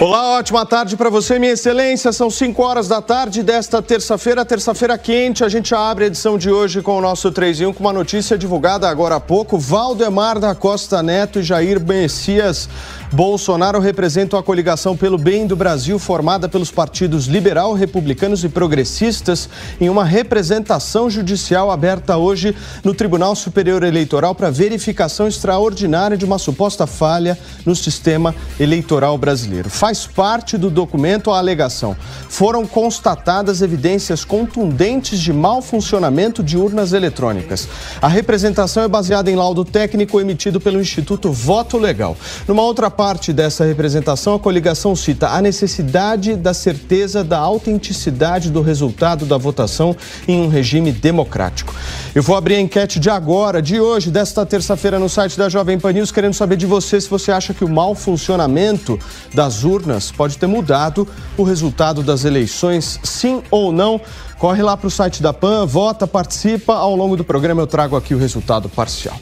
[0.00, 2.12] Olá, ótima tarde para você, minha excelência.
[2.12, 5.44] São 5 horas da tarde desta terça-feira, terça-feira quente.
[5.44, 7.92] A gente abre a edição de hoje com o nosso 3 em 1 com uma
[7.92, 9.58] notícia divulgada agora há pouco.
[9.58, 12.68] Valdemar da Costa Neto e Jair Messias
[13.12, 19.50] Bolsonaro representam a coligação pelo bem do Brasil, formada pelos partidos liberal, republicanos e progressistas,
[19.78, 26.38] em uma representação judicial aberta hoje no Tribunal Superior Eleitoral para verificação extraordinária de uma
[26.38, 29.61] suposta falha no sistema eleitoral brasileiro.
[29.68, 31.96] Faz parte do documento a alegação.
[32.28, 37.68] Foram constatadas evidências contundentes de mau funcionamento de urnas eletrônicas.
[38.00, 42.16] A representação é baseada em laudo técnico emitido pelo Instituto Voto Legal.
[42.46, 48.62] Numa outra parte dessa representação, a coligação cita a necessidade da certeza da autenticidade do
[48.62, 51.74] resultado da votação em um regime democrático.
[52.14, 55.78] Eu vou abrir a enquete de agora, de hoje, desta terça-feira, no site da Jovem
[55.78, 58.98] Pan News, querendo saber de você se você acha que o mau funcionamento
[59.42, 64.00] das urnas pode ter mudado o resultado das eleições, sim ou não.
[64.38, 66.74] Corre lá para o site da PAN, vota, participa.
[66.74, 69.16] Ao longo do programa eu trago aqui o resultado parcial.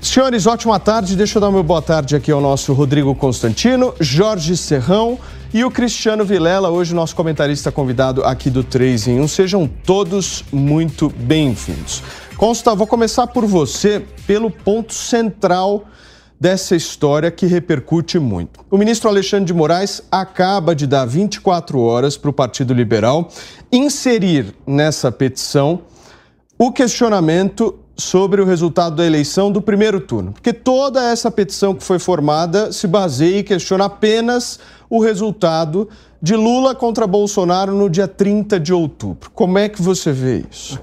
[0.00, 1.14] Senhores, ótima tarde.
[1.14, 5.18] Deixa eu dar uma boa tarde aqui ao nosso Rodrigo Constantino, Jorge Serrão
[5.52, 9.28] e o Cristiano Vilela, hoje nosso comentarista convidado aqui do 3 em 1.
[9.28, 12.02] Sejam todos muito bem-vindos.
[12.38, 15.84] Consta, vou começar por você, pelo ponto central
[16.40, 18.60] dessa história que repercute muito.
[18.70, 23.28] O ministro Alexandre de Moraes acaba de dar 24 horas para o Partido Liberal
[23.72, 25.82] inserir nessa petição
[26.58, 30.32] o questionamento sobre o resultado da eleição do primeiro turno.
[30.32, 35.88] Porque toda essa petição que foi formada se baseia e questiona apenas o resultado
[36.20, 39.30] de Lula contra Bolsonaro no dia 30 de outubro.
[39.30, 40.80] Como é que você vê isso?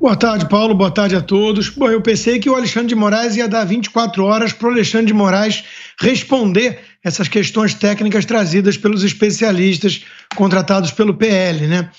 [0.00, 0.74] Boa tarde, Paulo.
[0.74, 1.68] Boa tarde a todos.
[1.70, 5.06] Bom, eu pensei que o Alexandre de Moraes ia dar 24 horas para o Alexandre
[5.06, 5.64] de Moraes
[6.00, 10.04] responder essas questões técnicas trazidas pelos especialistas
[10.36, 11.90] contratados pelo PL, né?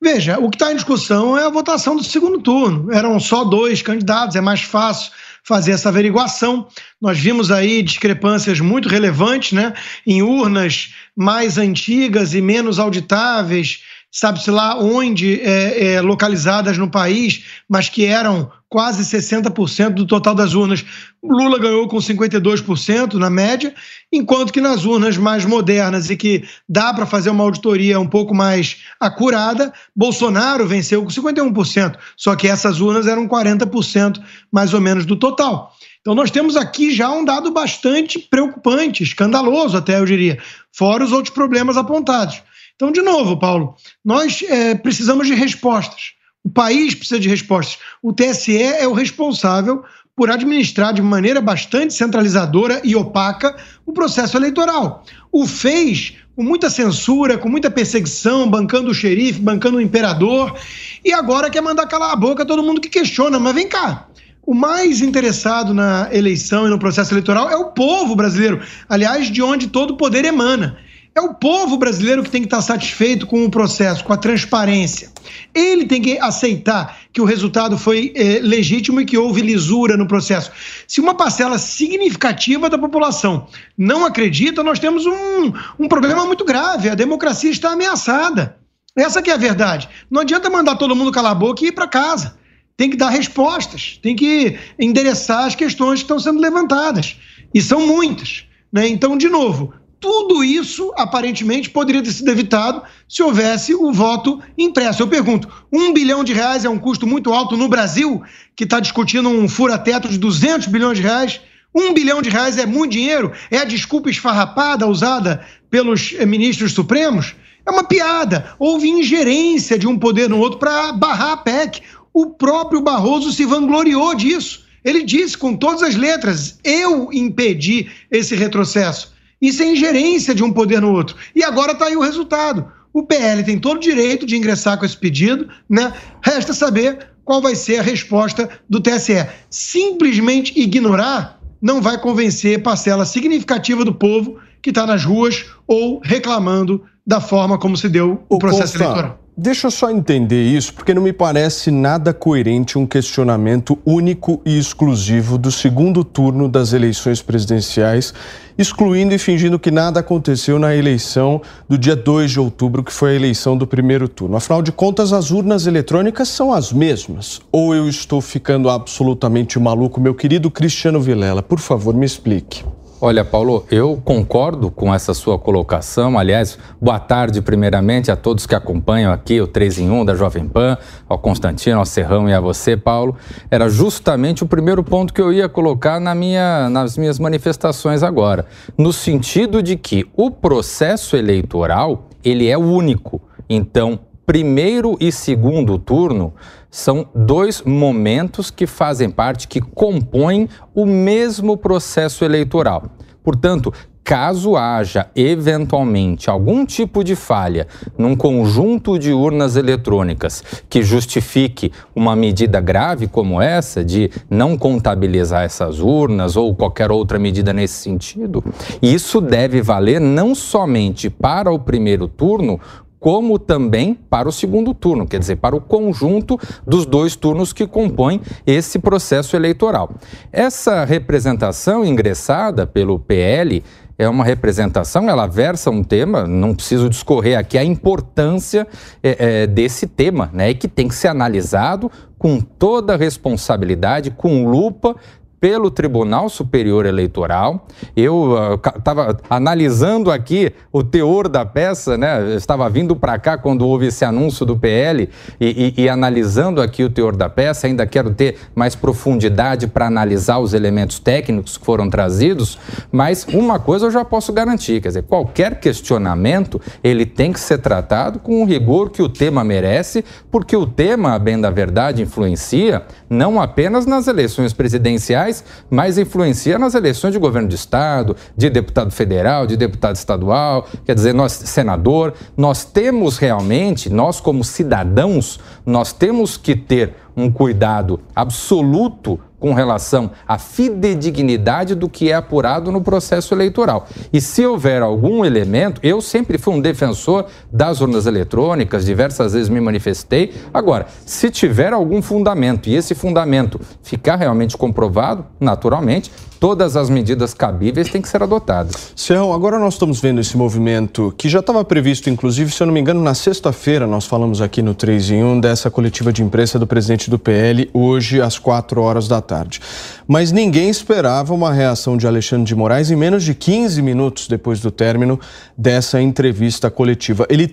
[0.00, 2.92] Veja, o que está em discussão é a votação do segundo turno.
[2.92, 5.10] Eram só dois candidatos, é mais fácil
[5.48, 6.68] fazer essa averiguação.
[7.00, 9.72] Nós vimos aí discrepâncias muito relevantes, né?
[10.06, 17.44] Em urnas mais antigas e menos auditáveis, sabe-se lá onde é, é, localizadas no país,
[17.68, 20.84] mas que eram quase 60% do total das urnas.
[21.22, 23.74] Lula ganhou com 52% na média,
[24.12, 28.34] enquanto que nas urnas mais modernas e que dá para fazer uma auditoria um pouco
[28.34, 34.20] mais acurada, Bolsonaro venceu com 51%, só que essas urnas eram 40%
[34.52, 35.74] mais ou menos do total.
[36.00, 40.38] Então nós temos aqui já um dado bastante preocupante, escandaloso até eu diria,
[40.72, 42.42] fora os outros problemas apontados.
[42.78, 43.74] Então, de novo, Paulo,
[44.04, 46.12] nós é, precisamos de respostas.
[46.44, 47.76] O país precisa de respostas.
[48.00, 49.82] O TSE é o responsável
[50.14, 55.04] por administrar de maneira bastante centralizadora e opaca o processo eleitoral.
[55.32, 60.56] O fez com muita censura, com muita perseguição, bancando o xerife, bancando o imperador,
[61.04, 63.40] e agora quer mandar calar a boca todo mundo que questiona.
[63.40, 64.06] Mas vem cá,
[64.46, 69.42] o mais interessado na eleição e no processo eleitoral é o povo brasileiro, aliás, de
[69.42, 70.78] onde todo o poder emana.
[71.18, 75.10] É o povo brasileiro que tem que estar satisfeito com o processo, com a transparência.
[75.52, 80.06] Ele tem que aceitar que o resultado foi é, legítimo e que houve lisura no
[80.06, 80.52] processo.
[80.86, 86.88] Se uma parcela significativa da população não acredita, nós temos um, um problema muito grave.
[86.88, 88.56] A democracia está ameaçada.
[88.96, 89.88] Essa que é a verdade.
[90.08, 92.38] Não adianta mandar todo mundo calar a boca e ir para casa.
[92.76, 97.16] Tem que dar respostas, tem que endereçar as questões que estão sendo levantadas.
[97.52, 98.44] E são muitas.
[98.72, 98.86] Né?
[98.86, 105.02] Então, de novo, tudo isso, aparentemente, poderia ter sido evitado se houvesse o voto impresso.
[105.02, 108.22] Eu pergunto: um bilhão de reais é um custo muito alto no Brasil,
[108.54, 111.40] que está discutindo um fura-teto de 200 bilhões de reais?
[111.74, 113.32] Um bilhão de reais é muito dinheiro?
[113.50, 117.34] É a desculpa esfarrapada usada pelos eh, ministros supremos?
[117.66, 118.54] É uma piada.
[118.58, 121.82] Houve ingerência de um poder no outro para barrar a PEC.
[122.14, 124.66] O próprio Barroso se vangloriou disso.
[124.82, 129.12] Ele disse com todas as letras: eu impedi esse retrocesso.
[129.40, 131.16] Isso é ingerência de um poder no outro.
[131.34, 132.66] E agora está aí o resultado.
[132.92, 135.92] O PL tem todo o direito de ingressar com esse pedido, né?
[136.22, 139.26] Resta saber qual vai ser a resposta do TSE.
[139.50, 146.84] Simplesmente ignorar não vai convencer parcela significativa do povo que está nas ruas ou reclamando
[147.06, 149.18] da forma como se deu o, o processo eleitoral.
[149.40, 154.58] Deixa eu só entender isso, porque não me parece nada coerente um questionamento único e
[154.58, 158.12] exclusivo do segundo turno das eleições presidenciais,
[158.58, 163.12] excluindo e fingindo que nada aconteceu na eleição do dia 2 de outubro, que foi
[163.12, 164.36] a eleição do primeiro turno.
[164.36, 167.40] Afinal de contas, as urnas eletrônicas são as mesmas.
[167.52, 170.00] Ou eu estou ficando absolutamente maluco?
[170.00, 172.64] Meu querido Cristiano Vilela, por favor, me explique.
[173.00, 176.18] Olha, Paulo, eu concordo com essa sua colocação.
[176.18, 180.48] Aliás, boa tarde, primeiramente, a todos que acompanham aqui o 3 em 1 da Jovem
[180.48, 180.76] Pan,
[181.08, 183.14] ao Constantino, ao Serrão e a você, Paulo.
[183.52, 188.46] Era justamente o primeiro ponto que eu ia colocar na minha, nas minhas manifestações agora.
[188.76, 193.20] No sentido de que o processo eleitoral, ele é único.
[193.48, 196.34] Então, primeiro e segundo turno
[196.70, 202.90] são dois momentos que fazem parte, que compõem o mesmo processo eleitoral.
[203.24, 203.72] Portanto,
[204.04, 207.66] caso haja eventualmente algum tipo de falha
[207.96, 215.44] num conjunto de urnas eletrônicas que justifique uma medida grave como essa de não contabilizar
[215.44, 218.44] essas urnas ou qualquer outra medida nesse sentido,
[218.82, 222.60] isso deve valer não somente para o primeiro turno,
[222.98, 227.66] como também para o segundo turno, quer dizer, para o conjunto dos dois turnos que
[227.66, 229.90] compõem esse processo eleitoral.
[230.32, 233.62] Essa representação ingressada pelo PL
[233.98, 238.66] é uma representação, ela versa um tema, não preciso discorrer aqui a importância
[239.02, 244.94] é, é, desse tema, né, que tem que ser analisado com toda responsabilidade, com lupa,
[245.40, 247.66] pelo Tribunal Superior Eleitoral.
[247.96, 252.20] Eu estava uh, analisando aqui o teor da peça, né?
[252.20, 255.08] Eu estava vindo para cá quando houve esse anúncio do PL
[255.40, 257.66] e, e, e, analisando aqui o teor da peça.
[257.66, 262.58] Ainda quero ter mais profundidade para analisar os elementos técnicos que foram trazidos,
[262.90, 267.58] mas uma coisa eu já posso garantir, quer dizer, qualquer questionamento ele tem que ser
[267.58, 272.82] tratado com o rigor que o tema merece, porque o tema, bem da verdade, influencia
[273.08, 275.27] não apenas nas eleições presidenciais
[275.70, 280.94] mas influencia nas eleições de governo de estado, de deputado federal, de deputado estadual, quer
[280.94, 288.00] dizer, nós senador, nós temos realmente, nós como cidadãos, nós temos que ter um cuidado
[288.14, 293.86] absoluto com relação à fidedignidade do que é apurado no processo eleitoral.
[294.12, 299.48] E se houver algum elemento, eu sempre fui um defensor das urnas eletrônicas, diversas vezes
[299.48, 300.34] me manifestei.
[300.52, 307.34] Agora, se tiver algum fundamento e esse fundamento ficar realmente comprovado, naturalmente, todas as medidas
[307.34, 308.92] cabíveis têm que ser adotadas.
[308.94, 312.74] Serrão, agora nós estamos vendo esse movimento que já estava previsto, inclusive, se eu não
[312.74, 316.58] me engano, na sexta-feira nós falamos aqui no 3 em 1 dessa coletiva de imprensa
[316.58, 319.60] do presidente do PL, hoje às 4 horas da tarde.
[320.06, 324.60] Mas ninguém esperava uma reação de Alexandre de Moraes em menos de 15 minutos depois
[324.60, 325.18] do término
[325.56, 327.26] dessa entrevista coletiva.
[327.28, 327.46] Ele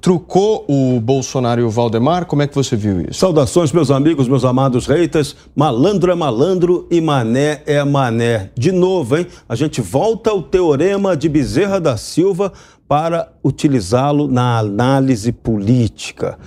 [0.00, 2.24] trucou o Bolsonaro e o Valdemar?
[2.24, 3.20] Como é que você viu isso?
[3.20, 5.36] Saudações, meus amigos, meus amados reitas.
[5.54, 8.50] Malandro é malandro e mané é mané.
[8.56, 9.26] De novo, hein?
[9.48, 12.52] A gente volta ao teorema de Bezerra da Silva
[12.88, 16.38] para utilizá-lo na análise política.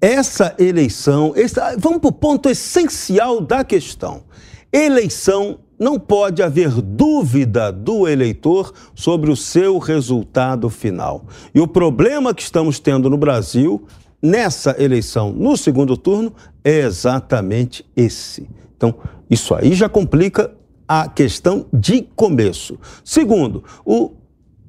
[0.00, 4.22] Essa eleição, essa, vamos para o ponto essencial da questão.
[4.72, 11.24] Eleição não pode haver dúvida do eleitor sobre o seu resultado final.
[11.54, 13.84] E o problema que estamos tendo no Brasil,
[14.22, 16.32] nessa eleição, no segundo turno,
[16.64, 18.48] é exatamente esse.
[18.76, 18.94] Então,
[19.30, 20.52] isso aí já complica
[20.88, 22.78] a questão de começo.
[23.04, 24.12] Segundo, o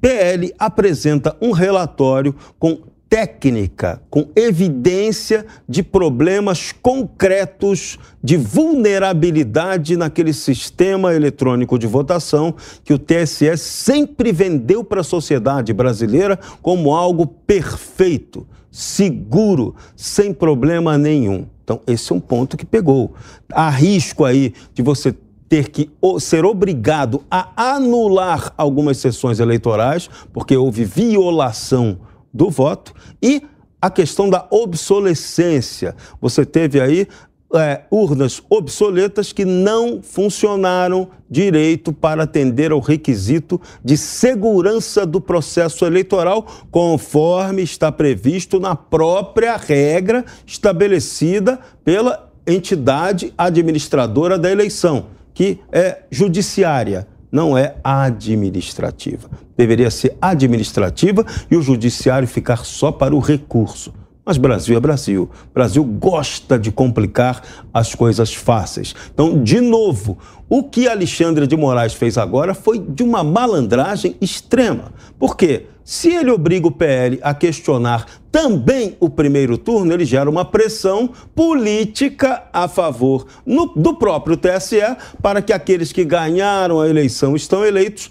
[0.00, 11.14] PL apresenta um relatório com técnica, com evidência de problemas concretos de vulnerabilidade naquele sistema
[11.14, 18.46] eletrônico de votação que o TSE sempre vendeu para a sociedade brasileira como algo perfeito,
[18.70, 21.46] seguro, sem problema nenhum.
[21.64, 23.14] Então, esse é um ponto que pegou.
[23.50, 25.14] Há risco aí de você
[25.48, 31.98] ter que ser obrigado a anular algumas sessões eleitorais, porque houve violação
[32.32, 33.42] do voto e
[33.80, 35.94] a questão da obsolescência.
[36.20, 37.06] Você teve aí
[37.54, 45.86] é, urnas obsoletas que não funcionaram direito para atender ao requisito de segurança do processo
[45.86, 56.02] eleitoral, conforme está previsto na própria regra estabelecida pela entidade administradora da eleição, que é
[56.10, 59.28] judiciária não é administrativa.
[59.56, 63.92] Deveria ser administrativa e o judiciário ficar só para o recurso.
[64.28, 65.30] Mas Brasil é Brasil.
[65.54, 67.42] Brasil gosta de complicar
[67.72, 68.94] as coisas fáceis.
[69.12, 70.18] Então, de novo,
[70.50, 74.92] o que Alexandre de Moraes fez agora foi de uma malandragem extrema.
[75.18, 75.64] Por quê?
[75.88, 81.08] Se ele obriga o PL a questionar também o primeiro turno, ele gera uma pressão
[81.34, 84.82] política a favor no, do próprio TSE
[85.22, 88.10] para que aqueles que ganharam a eleição estão eleitos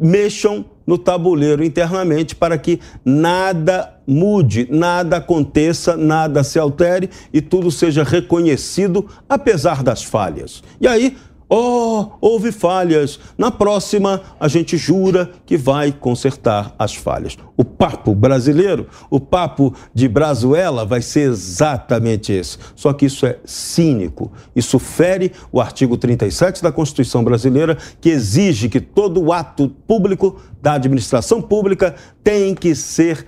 [0.00, 7.70] mexam no tabuleiro internamente para que nada mude, nada aconteça, nada se altere e tudo
[7.70, 10.62] seja reconhecido, apesar das falhas.
[10.80, 11.18] E aí
[11.52, 13.18] Oh, houve falhas.
[13.36, 17.36] Na próxima, a gente jura que vai consertar as falhas.
[17.56, 22.56] O papo brasileiro, o papo de Brazuela vai ser exatamente esse.
[22.76, 24.30] Só que isso é cínico.
[24.54, 30.74] Isso fere o artigo 37 da Constituição brasileira, que exige que todo ato público da
[30.74, 33.26] administração pública tem que ser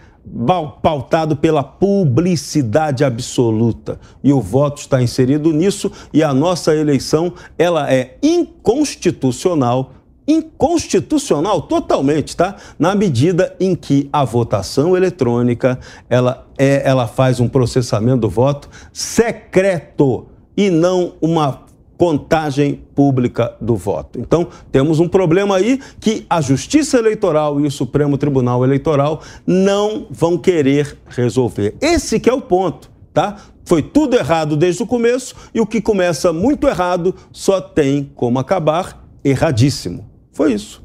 [0.83, 3.99] pautado pela publicidade absoluta.
[4.23, 9.93] E o voto está inserido nisso e a nossa eleição, ela é inconstitucional,
[10.27, 12.57] inconstitucional totalmente, tá?
[12.79, 18.69] Na medida em que a votação eletrônica, ela é, ela faz um processamento do voto
[18.93, 21.65] secreto e não uma
[22.03, 24.19] contagem pública do voto.
[24.19, 30.09] Então, temos um problema aí que a Justiça Eleitoral e o Supremo Tribunal Eleitoral não
[30.11, 31.77] vão querer resolver.
[31.81, 33.37] Esse que é o ponto, tá?
[33.65, 38.41] Foi tudo errado desde o começo e o que começa muito errado só tem como
[38.41, 40.05] acabar erradíssimo.
[40.33, 40.83] Foi isso.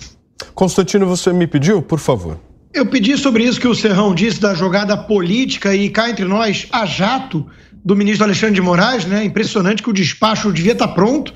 [0.53, 2.37] Constantino, você me pediu, por favor.
[2.71, 6.67] Eu pedi sobre isso que o Serrão disse da jogada política e cá entre nós,
[6.71, 7.43] a jato
[7.87, 9.23] do ministro Alexandre de Moraes, né?
[9.23, 11.33] Impressionante que o despacho devia estar pronto.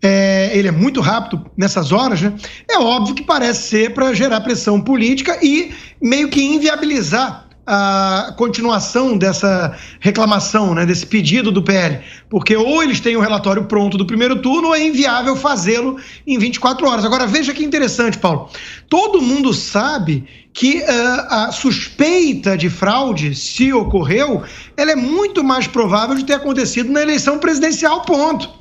[0.00, 2.32] É, ele é muito rápido nessas horas, né?
[2.70, 9.18] É óbvio que parece ser para gerar pressão política e meio que inviabilizar a continuação
[9.18, 13.98] dessa reclamação, né, desse pedido do PL, porque ou eles têm o um relatório pronto
[13.98, 17.04] do primeiro turno ou é inviável fazê-lo em 24 horas.
[17.04, 18.48] Agora veja que interessante, Paulo.
[18.88, 20.86] Todo mundo sabe que uh,
[21.28, 24.42] a suspeita de fraude, se ocorreu,
[24.74, 28.57] ela é muito mais provável de ter acontecido na eleição presidencial, ponto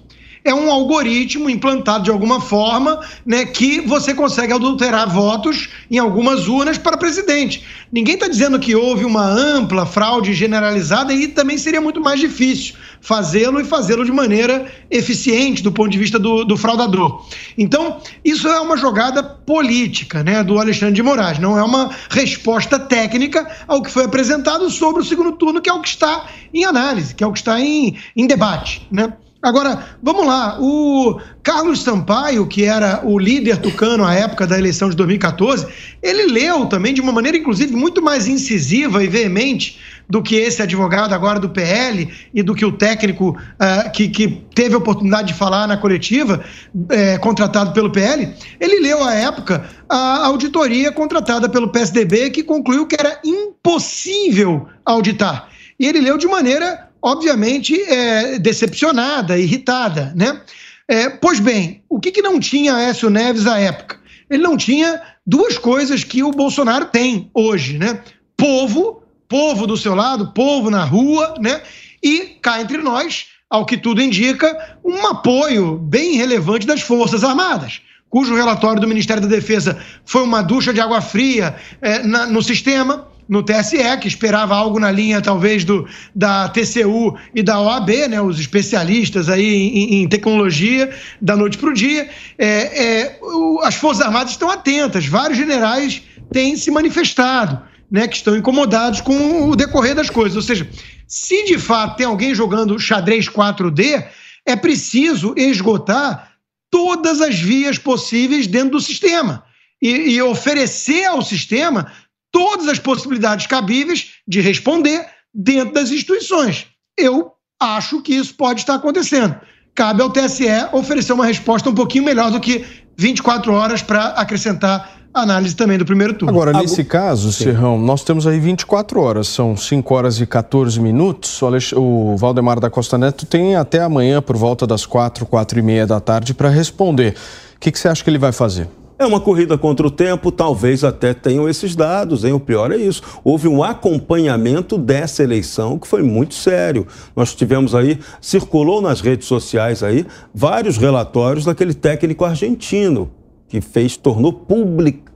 [0.47, 6.47] é um algoritmo implantado de alguma forma, né, que você consegue adulterar votos em algumas
[6.47, 7.63] urnas para presidente.
[7.91, 12.75] Ninguém está dizendo que houve uma ampla fraude generalizada e também seria muito mais difícil
[13.01, 17.25] fazê-lo e fazê-lo de maneira eficiente do ponto de vista do, do, fraudador.
[17.57, 22.79] Então, isso é uma jogada política né, do Alexandre de Moraes, não é uma resposta
[22.79, 26.65] técnica ao que foi apresentado sobre o segundo turno, que é o que está em
[26.65, 28.85] análise, que é o que está em, em debate.
[28.91, 29.13] Né?
[29.41, 30.57] Agora, vamos lá.
[30.59, 35.67] O Carlos Sampaio, que era o líder tucano à época da eleição de 2014,
[36.01, 39.79] ele leu também de uma maneira, inclusive, muito mais incisiva e veemente
[40.09, 44.27] do que esse advogado agora do PL e do que o técnico uh, que, que,
[44.55, 48.33] teve a oportunidade de falar na coletiva, uh, contratado pelo PL.
[48.59, 55.49] Ele leu à época a auditoria contratada pelo PSDB, que concluiu que era impossível auditar.
[55.79, 60.41] E ele leu de maneira obviamente, é, decepcionada, irritada, né?
[60.87, 63.99] É, pois bem, o que, que não tinha Aécio Neves à época?
[64.29, 68.01] Ele não tinha duas coisas que o Bolsonaro tem hoje, né?
[68.35, 71.61] Povo, povo do seu lado, povo na rua, né?
[72.01, 77.81] E cá entre nós, ao que tudo indica, um apoio bem relevante das Forças Armadas
[78.09, 82.41] cujo relatório do Ministério da Defesa foi uma ducha de água fria é, na, no
[82.41, 87.89] sistema, no TSE, que esperava algo na linha, talvez, do, da TCU e da OAB,
[88.09, 90.89] né, os especialistas aí em, em tecnologia,
[91.21, 92.09] da noite para o dia.
[92.37, 98.15] É, é, o, as Forças Armadas estão atentas, vários generais têm se manifestado, né, que
[98.15, 100.35] estão incomodados com o decorrer das coisas.
[100.35, 100.67] Ou seja,
[101.07, 104.05] se de fato tem alguém jogando xadrez 4D,
[104.45, 106.31] é preciso esgotar
[106.69, 109.43] todas as vias possíveis dentro do sistema
[109.81, 111.91] e, e oferecer ao sistema
[112.37, 115.03] todas as possibilidades cabíveis de responder
[115.33, 116.67] dentro das instituições.
[116.95, 119.35] Eu acho que isso pode estar acontecendo.
[119.73, 122.63] Cabe ao TSE oferecer uma resposta um pouquinho melhor do que
[122.95, 126.31] 24 horas para acrescentar análise também do primeiro turno.
[126.31, 127.45] Agora, nesse caso, Sim.
[127.45, 131.41] Serrão, nós temos aí 24 horas, são 5 horas e 14 minutos.
[131.75, 135.87] O, Valdemar da Costa Neto tem até amanhã, por volta das 4, 4 e meia
[135.87, 137.15] da tarde, para responder.
[137.55, 138.67] O que, que você acha que ele vai fazer?
[138.99, 142.33] É uma corrida contra o tempo, talvez até tenham esses dados, hein?
[142.33, 143.03] O pior é isso.
[143.23, 146.87] Houve um acompanhamento dessa eleição que foi muito sério.
[147.15, 153.11] Nós tivemos aí, circulou nas redes sociais aí, vários relatórios daquele técnico argentino
[153.47, 155.11] que fez, tornou público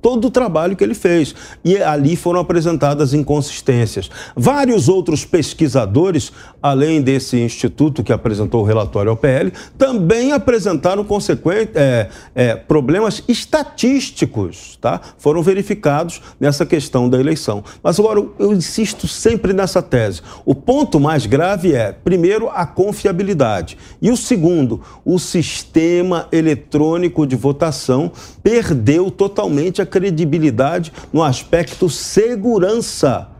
[0.00, 1.34] todo o trabalho que ele fez.
[1.64, 4.08] E ali foram apresentadas inconsistências.
[4.36, 6.32] Vários outros pesquisadores,
[6.62, 13.22] além desse instituto que apresentou o relatório ao PL, também apresentaram consequentes, é, é, problemas
[13.26, 15.00] estatísticos, tá?
[15.18, 17.64] Foram verificados nessa questão da eleição.
[17.82, 20.22] Mas agora eu insisto sempre nessa tese.
[20.44, 23.76] O ponto mais grave é, primeiro, a confiabilidade.
[24.00, 33.35] E o segundo, o sistema eletrônico de votação perdeu totalmente a credibilidade no aspecto segurança.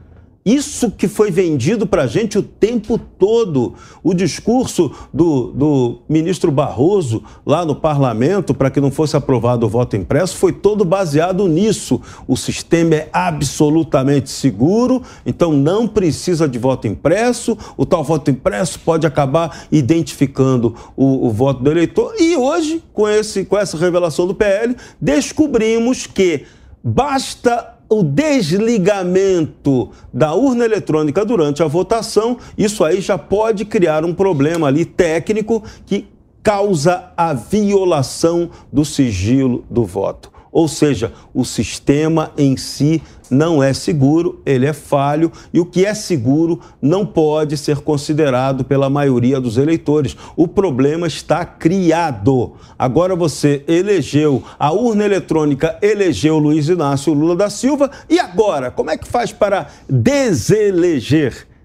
[0.46, 3.74] Isso que foi vendido para a gente o tempo todo.
[4.00, 9.68] O discurso do, do ministro Barroso lá no parlamento, para que não fosse aprovado o
[9.68, 12.00] voto impresso, foi todo baseado nisso.
[12.28, 17.58] O sistema é absolutamente seguro, então não precisa de voto impresso.
[17.76, 22.14] O tal voto impresso pode acabar identificando o, o voto do eleitor.
[22.20, 26.44] E hoje, com, esse, com essa revelação do PL, descobrimos que
[26.84, 34.12] basta o desligamento da urna eletrônica durante a votação, isso aí já pode criar um
[34.12, 36.08] problema ali técnico que
[36.42, 40.30] causa a violação do sigilo do voto.
[40.52, 45.85] Ou seja, o sistema em si não é seguro, ele é falho e o que
[45.85, 50.16] é seguro não pode ser considerado pela maioria dos eleitores.
[50.37, 52.54] O problema está criado.
[52.78, 58.90] Agora você elegeu, a urna eletrônica elegeu Luiz Inácio Lula da Silva e agora, como
[58.90, 61.55] é que faz para deseleger?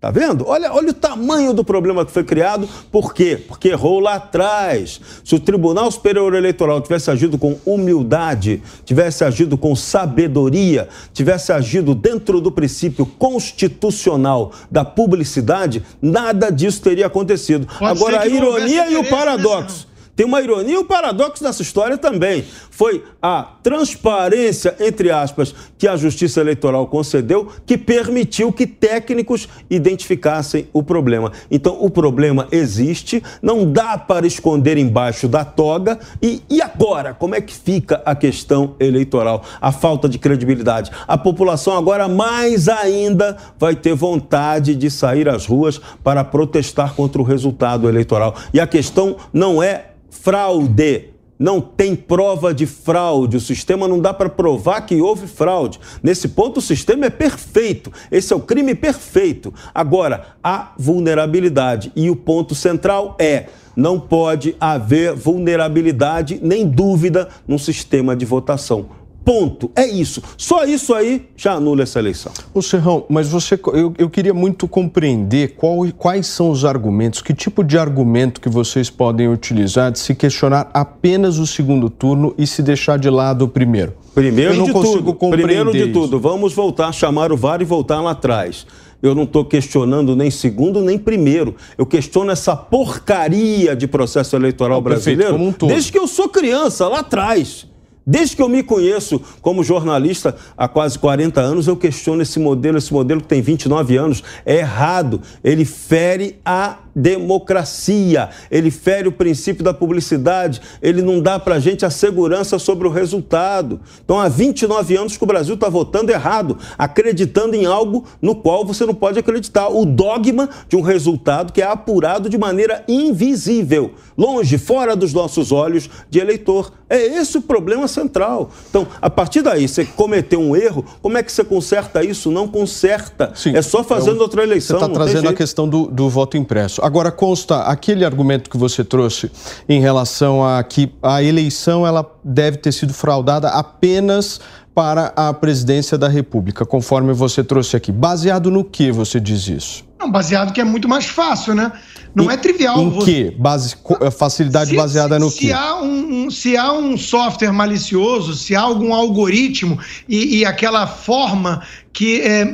[0.00, 0.46] Tá vendo?
[0.46, 2.68] Olha, olha o tamanho do problema que foi criado.
[2.88, 3.36] Por quê?
[3.36, 5.00] Porque errou lá atrás.
[5.24, 11.96] Se o Tribunal Superior Eleitoral tivesse agido com humildade, tivesse agido com sabedoria, tivesse agido
[11.96, 17.66] dentro do princípio constitucional da publicidade, nada disso teria acontecido.
[17.66, 19.87] Pode Agora, a ironia e o paradoxo.
[20.18, 22.44] Tem uma ironia e um paradoxo nessa história também.
[22.72, 30.66] Foi a transparência, entre aspas, que a Justiça Eleitoral concedeu que permitiu que técnicos identificassem
[30.72, 31.30] o problema.
[31.48, 36.00] Então, o problema existe, não dá para esconder embaixo da toga.
[36.20, 37.14] E, e agora?
[37.14, 39.44] Como é que fica a questão eleitoral?
[39.60, 40.90] A falta de credibilidade.
[41.06, 47.22] A população agora, mais ainda, vai ter vontade de sair às ruas para protestar contra
[47.22, 48.34] o resultado eleitoral.
[48.52, 49.90] E a questão não é
[50.22, 51.10] fraude.
[51.38, 53.36] Não tem prova de fraude.
[53.36, 55.78] O sistema não dá para provar que houve fraude.
[56.02, 57.92] Nesse ponto, o sistema é perfeito.
[58.10, 59.54] Esse é o crime perfeito.
[59.72, 61.92] Agora, há vulnerabilidade.
[61.94, 68.97] E o ponto central é: não pode haver vulnerabilidade nem dúvida no sistema de votação.
[69.28, 69.70] Ponto.
[69.76, 70.22] É isso.
[70.38, 72.32] Só isso aí já anula essa eleição.
[72.54, 77.34] Ô Serrão, mas você, eu, eu queria muito compreender qual, quais são os argumentos, que
[77.34, 82.46] tipo de argumento que vocês podem utilizar de se questionar apenas o segundo turno e
[82.46, 83.92] se deixar de lado o primeiro.
[84.14, 85.14] Primeiro eu não de tudo.
[85.30, 85.92] Primeiro de isso.
[85.92, 88.66] tudo, vamos voltar, chamar o VAR e voltar lá atrás.
[89.02, 91.54] Eu não estou questionando nem segundo nem primeiro.
[91.76, 97.00] Eu questiono essa porcaria de processo eleitoral brasileiro um desde que eu sou criança, lá
[97.00, 97.68] atrás.
[98.10, 102.78] Desde que eu me conheço como jornalista há quase 40 anos, eu questiono esse modelo.
[102.78, 105.20] Esse modelo que tem 29 anos é errado.
[105.44, 111.60] Ele fere a democracia, ele fere o princípio da publicidade, ele não dá para a
[111.60, 113.80] gente a segurança sobre o resultado.
[114.04, 118.64] Então, há 29 anos que o Brasil está votando errado, acreditando em algo no qual
[118.64, 119.68] você não pode acreditar.
[119.68, 125.52] O dogma de um resultado que é apurado de maneira invisível, longe, fora dos nossos
[125.52, 126.72] olhos de eleitor.
[126.90, 128.50] É esse o problema central.
[128.70, 132.30] Então, a partir daí, você cometeu um erro, como é que você conserta isso?
[132.30, 133.32] Não conserta.
[133.34, 134.78] Sim, é só fazendo é outra eleição.
[134.78, 136.80] Você está trazendo a questão do, do voto impresso.
[136.88, 139.30] Agora, consta aquele argumento que você trouxe
[139.68, 144.40] em relação a que a eleição ela deve ter sido fraudada apenas
[144.74, 147.92] para a presidência da República, conforme você trouxe aqui.
[147.92, 149.84] Baseado no que você diz isso?
[150.00, 151.72] Não, baseado que é muito mais fácil, né?
[152.14, 152.80] Não em, é trivial.
[152.80, 153.04] Em você...
[153.04, 153.30] que?
[153.32, 153.76] Base,
[154.16, 155.52] facilidade se, baseada no se quê?
[155.52, 160.86] Há um, um, se há um software malicioso, se há algum algoritmo e, e aquela
[160.86, 161.62] forma
[161.98, 162.44] que é,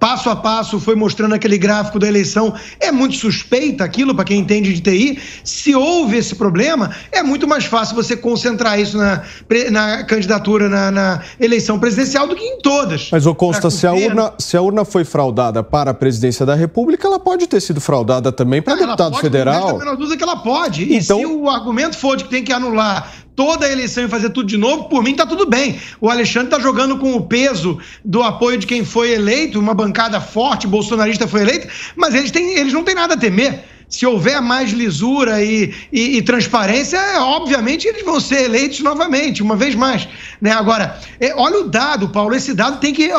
[0.00, 4.38] passo a passo foi mostrando aquele gráfico da eleição, é muito suspeita aquilo para quem
[4.38, 5.18] entende de TI.
[5.44, 9.22] Se houve esse problema, é muito mais fácil você concentrar isso na,
[9.70, 13.10] na candidatura, na, na eleição presidencial do que em todas.
[13.12, 16.54] Mas, ô Consta, se a, urna, se a urna foi fraudada para a presidência da
[16.54, 19.68] República, ela pode ter sido fraudada também para deputado pode, federal.
[19.68, 20.84] A menor dúvida que ela pode.
[20.84, 21.18] Então...
[21.18, 24.30] E se o argumento for de que tem que anular toda a eleição e fazer
[24.30, 25.80] tudo de novo, por mim tá tudo bem.
[26.00, 30.20] O Alexandre tá jogando com o peso do apoio de quem foi eleito, uma bancada
[30.20, 33.64] forte, bolsonarista foi eleito, mas eles, têm, eles não têm nada a temer.
[33.88, 39.42] se houver mais lisura e, e, e, transparência, é, obviamente eles vão ser eleitos novamente,
[39.42, 40.08] uma vez mais.
[40.40, 40.50] Né?
[40.50, 43.10] Agora, é, olha o dado, Paulo, esse dado tem que.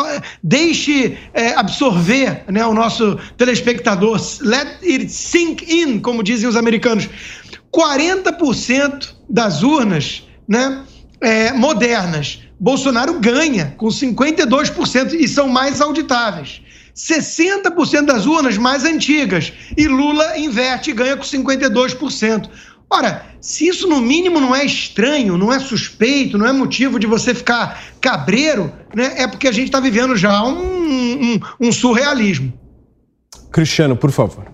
[0.43, 4.19] Deixe é, absorver né, o nosso telespectador.
[4.41, 7.07] Let it sink in, como dizem os americanos.
[7.71, 10.83] 40% das urnas né,
[11.21, 16.61] é, modernas, Bolsonaro ganha com 52% e são mais auditáveis.
[16.95, 22.49] 60% das urnas mais antigas e Lula inverte e ganha com 52%.
[22.89, 27.07] Ora, se isso no mínimo não é estranho, não é suspeito, não é motivo de
[27.07, 32.53] você ficar cabreiro, né, é porque a gente está vivendo já um, um, um, surrealismo.
[33.51, 34.45] Cristiano, por favor.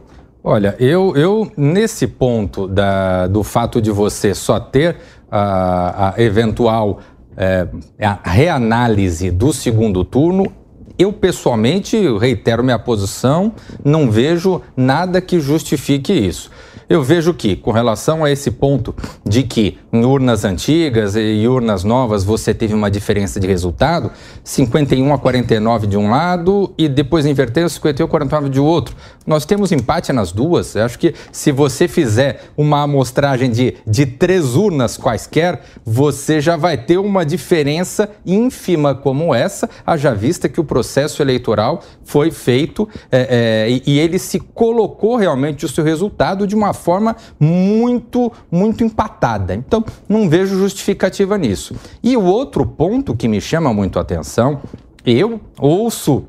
[0.43, 4.97] Olha, eu, eu nesse ponto da, do fato de você só ter
[5.29, 6.99] a, a eventual
[7.37, 7.67] é,
[7.99, 10.51] a reanálise do segundo turno,
[10.97, 16.51] eu, pessoalmente, reitero minha posição, não vejo nada que justifique isso.
[16.89, 18.93] Eu vejo que, com relação a esse ponto
[19.25, 24.11] de que em urnas antigas e urnas novas você teve uma diferença de resultado,
[24.43, 28.95] 51 a 49 de um lado e depois inverteu 51 a 49 de outro.
[29.25, 30.75] Nós temos empate nas duas.
[30.75, 36.55] Eu acho que se você fizer uma amostragem de, de três urnas quaisquer, você já
[36.55, 42.87] vai ter uma diferença ínfima como essa, haja vista que o processo eleitoral foi feito
[43.11, 48.31] é, é, e, e ele se colocou realmente o seu resultado de uma forma muito,
[48.51, 49.53] muito empatada.
[49.53, 51.75] Então, não vejo justificativa nisso.
[52.03, 54.61] E o outro ponto que me chama muito a atenção,
[55.05, 56.25] eu ouço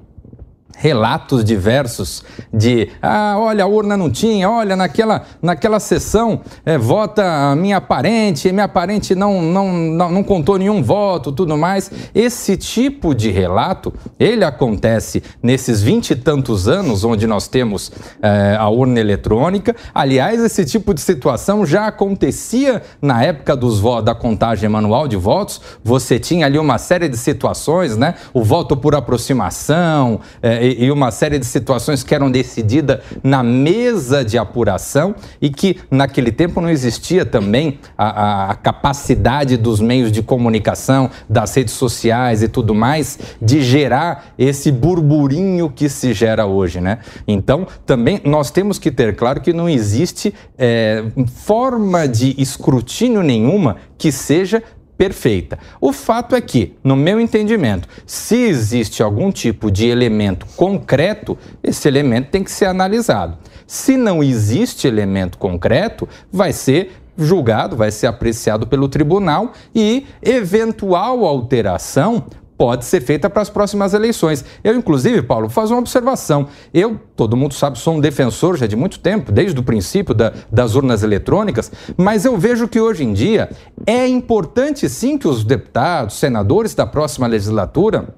[0.76, 7.22] relatos diversos de ah, olha, a urna não tinha, olha, naquela, naquela sessão é, vota
[7.50, 11.90] a minha parente, minha parente não, não, não, não contou nenhum voto, tudo mais.
[12.14, 18.56] Esse tipo de relato, ele acontece nesses vinte e tantos anos onde nós temos é,
[18.58, 19.76] a urna eletrônica.
[19.94, 25.60] Aliás, esse tipo de situação já acontecia na época dos da contagem manual de votos.
[25.82, 28.14] Você tinha ali uma série de situações, né?
[28.32, 34.24] O voto por aproximação, é, e, uma série de situações que eram decididas na mesa
[34.24, 40.22] de apuração e que naquele tempo não existia também a, a capacidade dos meios de
[40.22, 46.80] comunicação, das redes sociais e tudo mais, de gerar esse burburinho que se gera hoje,
[46.80, 46.98] né?
[47.26, 51.04] Então, também nós temos que ter claro que não existe é,
[51.44, 54.62] forma de escrutínio nenhuma que seja
[54.96, 55.58] perfeita.
[55.80, 61.88] O fato é que, no meu entendimento, se existe algum tipo de elemento concreto, esse
[61.88, 63.38] elemento tem que ser analisado.
[63.66, 71.24] Se não existe elemento concreto, vai ser julgado, vai ser apreciado pelo tribunal e eventual
[71.24, 72.24] alteração
[72.56, 74.44] pode ser feita para as próximas eleições.
[74.62, 76.48] Eu, inclusive, Paulo, fazer uma observação.
[76.72, 80.32] Eu, todo mundo sabe, sou um defensor já de muito tempo, desde o princípio da,
[80.50, 83.50] das urnas eletrônicas, mas eu vejo que hoje em dia
[83.86, 88.14] é importante sim que os deputados, senadores da próxima legislatura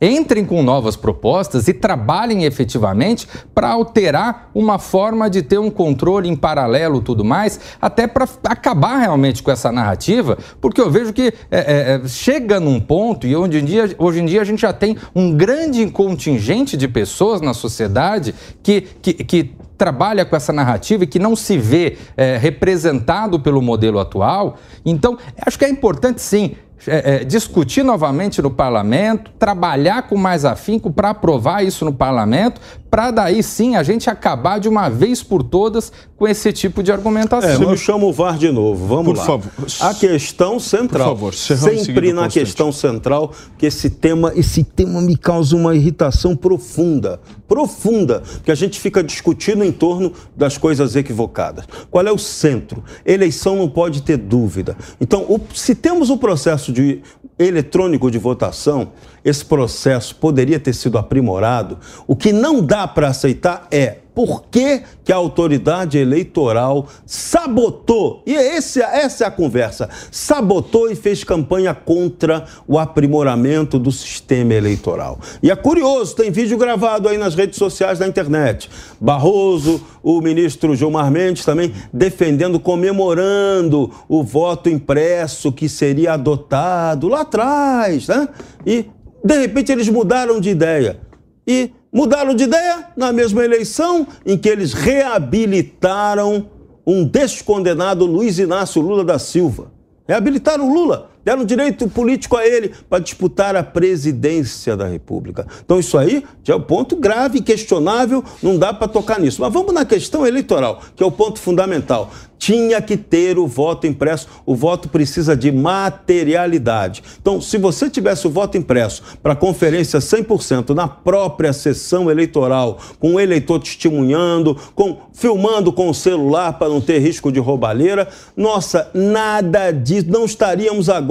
[0.00, 6.28] entrem com novas propostas e trabalhem efetivamente para alterar uma forma de ter um controle
[6.28, 11.32] em paralelo tudo mais, até para acabar realmente com essa narrativa, porque eu vejo que
[11.50, 14.72] é, é, chega num ponto, e hoje em, dia, hoje em dia a gente já
[14.72, 21.04] tem um grande contingente de pessoas na sociedade que, que, que trabalha com essa narrativa
[21.04, 24.58] e que não se vê é, representado pelo modelo atual.
[24.84, 30.44] Então, acho que é importante sim é, é, discutir novamente no parlamento, trabalhar com mais
[30.44, 32.60] afinco para aprovar isso no parlamento,
[32.90, 36.90] para daí sim a gente acabar de uma vez por todas com esse tipo de
[36.90, 37.68] argumentação.
[37.68, 39.24] É, eu chamo o VAR de novo, vamos por lá.
[39.24, 39.52] Favor.
[39.80, 45.16] A questão central, por favor, sempre na questão central, que esse tema, esse tema me
[45.16, 51.66] causa uma irritação profunda, profunda, que a gente fica discutindo em torno das coisas equivocadas.
[51.90, 52.82] Qual é o centro?
[53.06, 54.76] Eleição não pode ter dúvida.
[55.00, 57.00] Então, o, se temos o processo de
[57.38, 58.92] eletrônico de votação,
[59.28, 61.78] esse processo poderia ter sido aprimorado.
[62.06, 68.34] O que não dá para aceitar é por que, que, a autoridade eleitoral sabotou, e
[68.34, 75.20] esse, essa é a conversa, sabotou e fez campanha contra o aprimoramento do sistema eleitoral.
[75.40, 78.68] E é curioso, tem vídeo gravado aí nas redes sociais da internet.
[79.00, 87.20] Barroso, o ministro Gilmar Mendes também defendendo, comemorando o voto impresso que seria adotado lá
[87.20, 88.28] atrás, né?
[88.66, 88.86] E
[89.24, 91.00] de repente eles mudaram de ideia.
[91.46, 96.50] E mudaram de ideia na mesma eleição em que eles reabilitaram
[96.86, 99.72] um descondenado Luiz Inácio Lula da Silva.
[100.06, 101.10] Reabilitaram Lula.
[101.24, 105.46] Deram direito político a ele para disputar a presidência da República.
[105.64, 109.40] Então, isso aí já é um ponto grave, questionável, não dá para tocar nisso.
[109.42, 113.86] Mas vamos na questão eleitoral, que é o ponto fundamental tinha que ter o voto
[113.86, 114.28] impresso.
[114.46, 117.02] O voto precisa de materialidade.
[117.20, 123.14] Então, se você tivesse o voto impresso para conferência 100% na própria sessão eleitoral, com
[123.14, 128.88] o eleitor testemunhando, com filmando com o celular para não ter risco de roubalheira, nossa,
[128.94, 131.07] nada disso, não estaríamos agora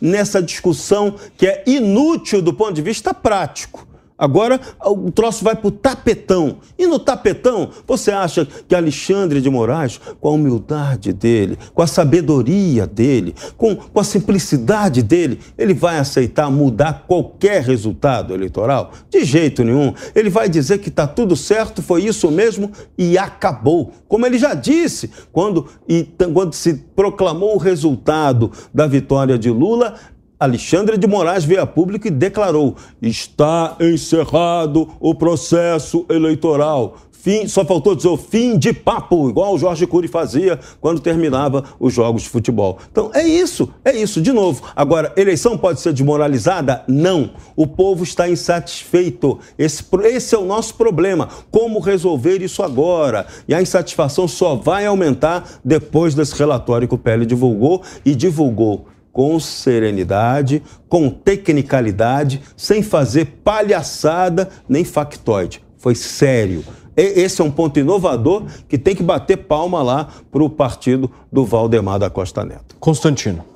[0.00, 3.86] nessa discussão que é inútil do ponto de vista prático.
[4.18, 6.58] Agora o troço vai para o tapetão.
[6.78, 11.86] E no tapetão, você acha que Alexandre de Moraes, com a humildade dele, com a
[11.86, 18.92] sabedoria dele, com, com a simplicidade dele, ele vai aceitar mudar qualquer resultado eleitoral?
[19.10, 19.92] De jeito nenhum.
[20.14, 23.92] Ele vai dizer que está tudo certo, foi isso mesmo e acabou.
[24.08, 29.94] Como ele já disse, quando, e, quando se proclamou o resultado da vitória de Lula,
[30.38, 36.96] Alexandre de Moraes veio a público e declarou: está encerrado o processo eleitoral.
[37.10, 41.64] Fim, só faltou dizer o fim de papo, igual o Jorge Cury fazia quando terminava
[41.80, 42.78] os jogos de futebol.
[42.92, 44.20] Então é isso, é isso.
[44.20, 46.84] De novo, agora, eleição pode ser desmoralizada?
[46.86, 47.30] Não.
[47.56, 49.40] O povo está insatisfeito.
[49.58, 51.28] Esse, esse é o nosso problema.
[51.50, 53.26] Como resolver isso agora?
[53.48, 58.86] E a insatisfação só vai aumentar depois desse relatório que o PL divulgou e divulgou
[59.16, 65.64] com serenidade, com tecnicalidade, sem fazer palhaçada nem factoide.
[65.78, 66.62] Foi sério.
[66.94, 71.46] Esse é um ponto inovador que tem que bater palma lá para o partido do
[71.46, 72.76] Valdemar da Costa Neto.
[72.78, 73.55] Constantino.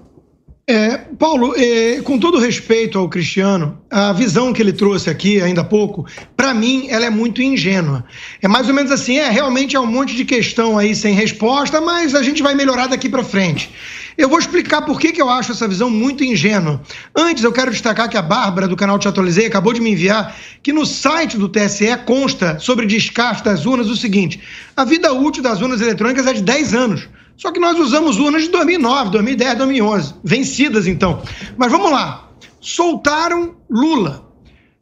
[0.66, 5.62] É, Paulo, é, com todo respeito ao Cristiano, a visão que ele trouxe aqui ainda
[5.62, 8.04] há pouco, para mim, ela é muito ingênua.
[8.40, 11.80] É mais ou menos assim, é realmente é um monte de questão aí sem resposta,
[11.80, 13.72] mas a gente vai melhorar daqui para frente.
[14.16, 16.80] Eu vou explicar por que, que eu acho essa visão muito ingênua.
[17.16, 20.36] Antes, eu quero destacar que a Bárbara, do canal Te Atualizei, acabou de me enviar
[20.62, 24.40] que no site do TSE consta sobre descarte das urnas o seguinte:
[24.76, 27.08] a vida útil das urnas eletrônicas é de 10 anos.
[27.40, 31.22] Só que nós usamos urnas de 2009, 2010, 2011, vencidas então.
[31.56, 32.28] Mas vamos lá.
[32.60, 34.28] Soltaram Lula.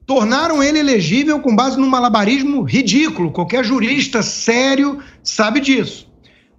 [0.04, 3.30] Tornaram ele elegível com base num malabarismo ridículo.
[3.30, 6.08] Qualquer jurista sério sabe disso.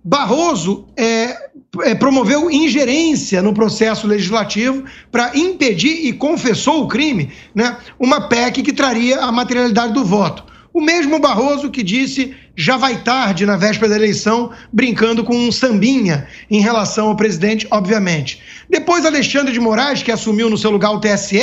[0.02, 1.36] Barroso é,
[1.82, 8.64] é, promoveu ingerência no processo legislativo para impedir e confessou o crime, né, uma PEC
[8.64, 10.46] que traria a materialidade do voto.
[10.74, 15.52] O mesmo Barroso que disse já vai tarde na véspera da eleição, brincando com um
[15.52, 18.42] sambinha em relação ao presidente, obviamente.
[18.70, 21.42] Depois, Alexandre de Moraes, que assumiu no seu lugar o TSE,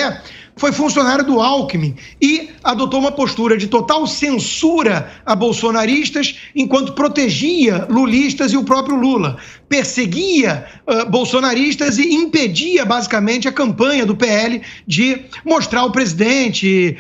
[0.59, 7.87] foi funcionário do Alckmin e adotou uma postura de total censura a bolsonaristas, enquanto protegia
[7.91, 9.37] lulistas e o próprio Lula.
[9.69, 16.97] Perseguia uh, bolsonaristas e impedia, basicamente, a campanha do PL de mostrar o presidente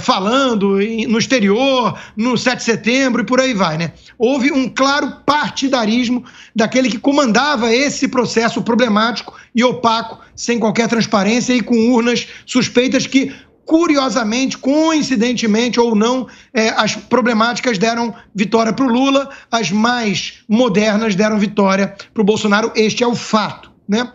[0.00, 3.76] falando no exterior, no 7 de setembro e por aí vai.
[3.76, 3.92] Né?
[4.16, 11.54] Houve um claro partidarismo daquele que comandava esse processo problemático e opaco, sem qualquer transparência
[11.54, 13.32] e com urnas suspeitas que
[13.64, 21.14] curiosamente, coincidentemente ou não, é, as problemáticas deram vitória para o Lula, as mais modernas
[21.14, 22.72] deram vitória para o Bolsonaro.
[22.74, 23.70] Este é o fato.
[23.88, 24.10] Né?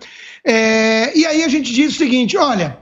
[0.46, 2.78] É, e aí a gente diz o seguinte: olha,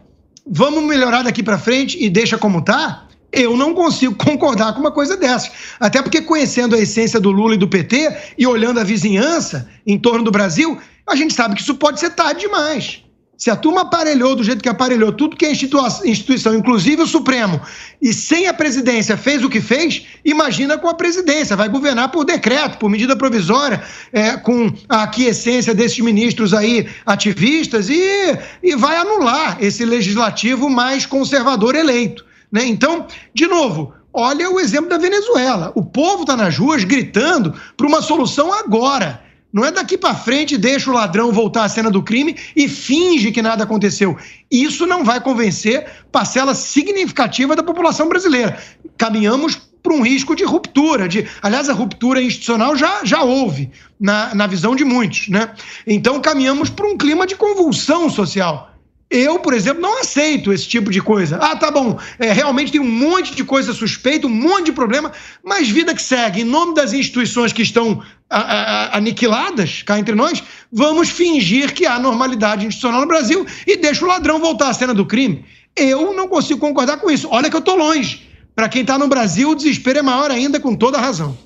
[0.46, 3.07] vamos melhorar daqui para frente e deixa como está?
[3.32, 5.52] Eu não consigo concordar com uma coisa dessa.
[5.80, 10.00] Até porque, conhecendo a essência do Lula e do PT e olhando a vizinhança em
[10.00, 13.04] torno do Brasil, a gente sabe que isso pode ser tarde demais.
[13.38, 17.62] Se a turma aparelhou do jeito que aparelhou tudo que é instituição, inclusive o Supremo,
[18.02, 21.56] e sem a presidência fez o que fez, imagina com a presidência.
[21.56, 27.90] Vai governar por decreto, por medida provisória, é, com a aquiescência desses ministros aí ativistas
[27.90, 32.26] e, e vai anular esse legislativo mais conservador eleito.
[32.52, 32.66] Né?
[32.66, 35.72] Então, de novo, olha o exemplo da Venezuela.
[35.76, 39.24] O povo está nas ruas gritando por uma solução agora.
[39.52, 43.32] Não é daqui para frente, deixa o ladrão voltar à cena do crime e finge
[43.32, 44.18] que nada aconteceu.
[44.52, 48.62] Isso não vai convencer parcela significativa da população brasileira.
[48.98, 51.08] Caminhamos para um risco de ruptura.
[51.08, 55.30] De, aliás, a ruptura institucional já, já houve, na, na visão de muitos.
[55.30, 55.50] Né?
[55.86, 58.72] Então, caminhamos para um clima de convulsão social.
[59.10, 61.38] Eu, por exemplo, não aceito esse tipo de coisa.
[61.38, 65.14] Ah, tá bom, é, realmente tem um monte de coisa suspeita, um monte de problema,
[65.42, 70.14] mas vida que segue, em nome das instituições que estão a, a, aniquiladas cá entre
[70.14, 74.74] nós, vamos fingir que há normalidade institucional no Brasil e deixa o ladrão voltar à
[74.74, 75.46] cena do crime.
[75.74, 77.30] Eu não consigo concordar com isso.
[77.32, 78.28] Olha que eu estou longe.
[78.54, 81.38] Para quem está no Brasil, o desespero é maior ainda, com toda razão.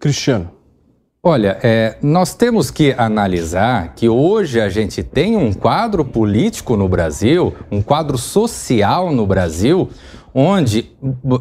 [0.00, 0.59] Cristiano.
[1.22, 6.88] Olha, é, nós temos que analisar que hoje a gente tem um quadro político no
[6.88, 9.90] Brasil, um quadro social no Brasil,
[10.32, 10.90] onde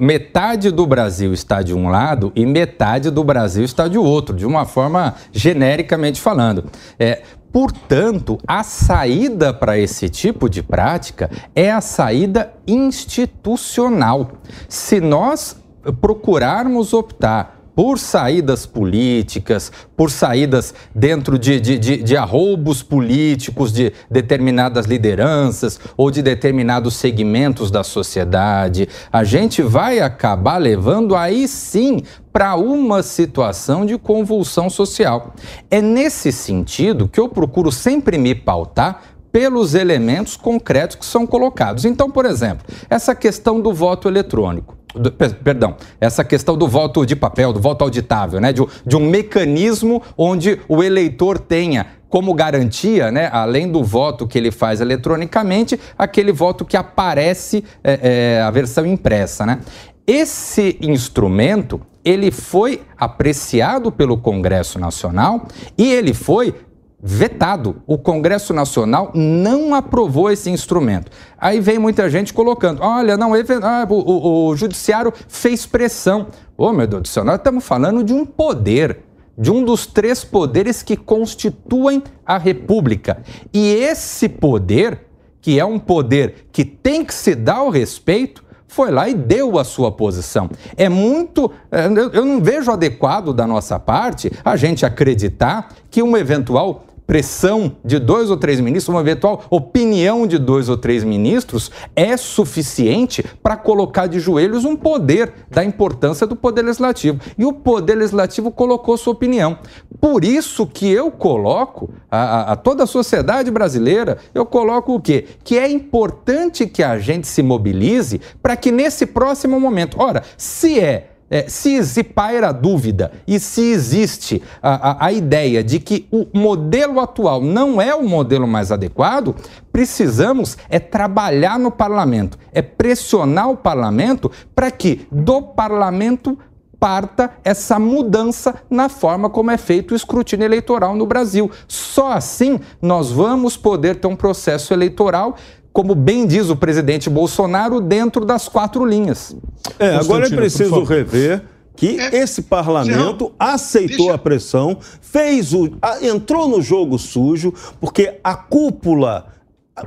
[0.01, 4.45] metade do Brasil está de um lado e metade do Brasil está de outro, de
[4.45, 6.65] uma forma genericamente falando.
[6.99, 14.33] É, Portanto, a saída para esse tipo de prática é a saída institucional.
[14.67, 15.59] Se nós
[15.99, 23.93] procurarmos optar por saídas políticas, por saídas dentro de, de, de, de, arroubos políticos de
[24.11, 32.03] determinadas lideranças ou de determinados segmentos da sociedade, a gente vai acabar levando aí sim
[32.33, 35.33] para uma situação de convulsão social.
[35.71, 41.85] É nesse sentido que eu procuro sempre me pautar pelos elementos concretos que são colocados.
[41.85, 44.78] Então, por exemplo, essa questão do voto eletrônico.
[44.93, 48.51] Do, perdão, essa questão do voto de papel, do voto auditável, né?
[48.51, 54.35] de, de um mecanismo onde o eleitor tenha como garantia, né, além do voto que
[54.35, 57.99] ele faz eletronicamente, aquele voto que aparece é,
[58.37, 59.45] é, a versão impressa.
[59.45, 59.59] Né?
[60.07, 65.47] Esse instrumento ele foi apreciado pelo Congresso Nacional
[65.77, 66.55] e ele foi
[67.01, 67.81] vetado.
[67.87, 71.11] O Congresso Nacional não aprovou esse instrumento.
[71.37, 76.27] Aí vem muita gente colocando: olha, não, ah, o, o, o, Judiciário fez pressão.
[76.57, 78.99] Ô, oh, meu Deus do céu, nós estamos falando de um poder,
[79.37, 83.23] de um dos três poderes que constituem a República.
[83.53, 85.05] E esse poder,
[85.41, 89.57] que é um poder que tem que se dar o respeito, foi lá e deu
[89.57, 90.49] a sua posição.
[90.77, 91.51] É muito.
[91.71, 97.75] É, eu não vejo adequado da nossa parte a gente acreditar que um eventual pressão
[97.83, 103.25] de dois ou três ministros, uma eventual opinião de dois ou três ministros, é suficiente
[103.41, 107.19] para colocar de joelhos um poder da importância do poder legislativo.
[107.35, 109.57] E o poder legislativo colocou sua opinião.
[109.99, 115.25] Por isso que eu coloco a, a toda a sociedade brasileira, eu coloco o quê?
[115.43, 120.79] Que é importante que a gente se mobilize para que nesse próximo momento, ora, se
[120.79, 125.79] é é, se, se paira a dúvida e se existe a, a, a, ideia de
[125.79, 129.35] que o modelo atual não é o modelo mais adequado,
[129.71, 136.37] precisamos é trabalhar no parlamento, é pressionar o parlamento para que do parlamento
[136.79, 141.51] parta essa mudança na forma como é feito o escrutínio eleitoral no Brasil.
[141.67, 145.35] Só assim nós vamos poder ter um processo eleitoral
[145.71, 149.35] como bem diz o presidente Bolsonaro, dentro das quatro linhas.
[149.77, 151.43] É, agora é preciso rever
[151.75, 154.13] que é, esse parlamento aceitou deixa...
[154.13, 159.27] a pressão, fez o, entrou no jogo sujo, porque a cúpula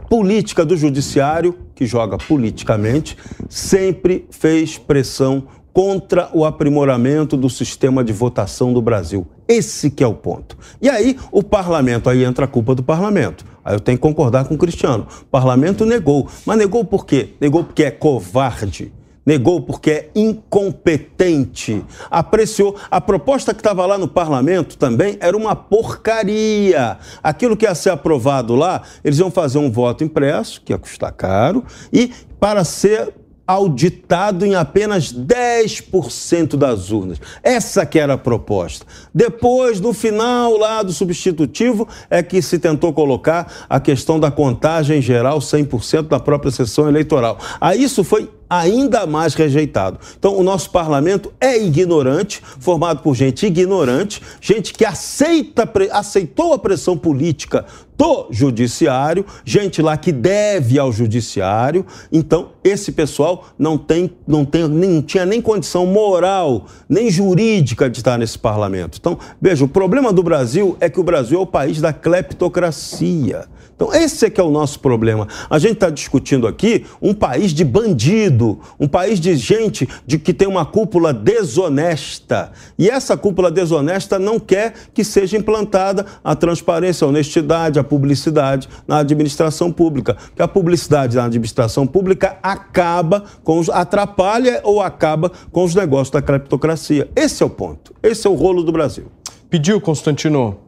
[0.09, 3.17] política do judiciário, que joga politicamente,
[3.49, 9.27] sempre fez pressão contra o aprimoramento do sistema de votação do Brasil.
[9.53, 10.57] Esse que é o ponto.
[10.81, 13.45] E aí o parlamento, aí entra a culpa do parlamento.
[13.63, 15.07] Aí eu tenho que concordar com o Cristiano.
[15.23, 16.27] O parlamento negou.
[16.47, 17.35] Mas negou por quê?
[17.39, 18.91] Negou porque é covarde.
[19.27, 21.85] Negou porque é incompetente.
[22.11, 22.77] Apreciou.
[22.91, 26.97] A proposta que estava lá no parlamento também era uma porcaria.
[27.23, 31.13] Aquilo que ia ser aprovado lá, eles iam fazer um voto impresso, que ia custar
[31.13, 31.63] caro,
[31.93, 32.11] e
[32.41, 33.13] para ser
[33.47, 37.21] auditado em apenas 10% das urnas.
[37.43, 38.87] Essa que era a proposta.
[39.15, 45.03] Depois, no final lá do substitutivo, é que se tentou colocar a questão da contagem
[45.03, 47.39] geral 100% da própria sessão eleitoral.
[47.61, 49.99] Aí isso foi ainda mais rejeitado.
[50.19, 56.59] Então, o nosso parlamento é ignorante, formado por gente ignorante, gente que aceita, aceitou a
[56.59, 57.65] pressão política
[57.97, 61.87] do judiciário, gente lá que deve ao judiciário.
[62.13, 67.99] Então, esse pessoal não tem, não tem, nem tinha nem condição moral, nem jurídica de
[67.99, 69.01] estar nesse parlamento.
[69.03, 73.47] Então, veja, o problema do Brasil é que o Brasil é o país da cleptocracia.
[73.75, 75.27] Então, esse é que é o nosso problema.
[75.51, 80.33] A gente está discutindo aqui um país de bandido, um país de gente de que
[80.33, 82.53] tem uma cúpula desonesta.
[82.79, 88.69] E essa cúpula desonesta não quer que seja implantada a transparência, a honestidade, a publicidade
[88.87, 90.15] na administração pública.
[90.15, 96.11] Porque a publicidade na administração pública acaba com os, atrapalha ou acaba com os negócios
[96.11, 97.11] da cleptocracia.
[97.17, 97.93] Esse é o ponto.
[98.03, 99.07] Esse é o rolo do Brasil.
[99.51, 100.62] Pediu, Constantino.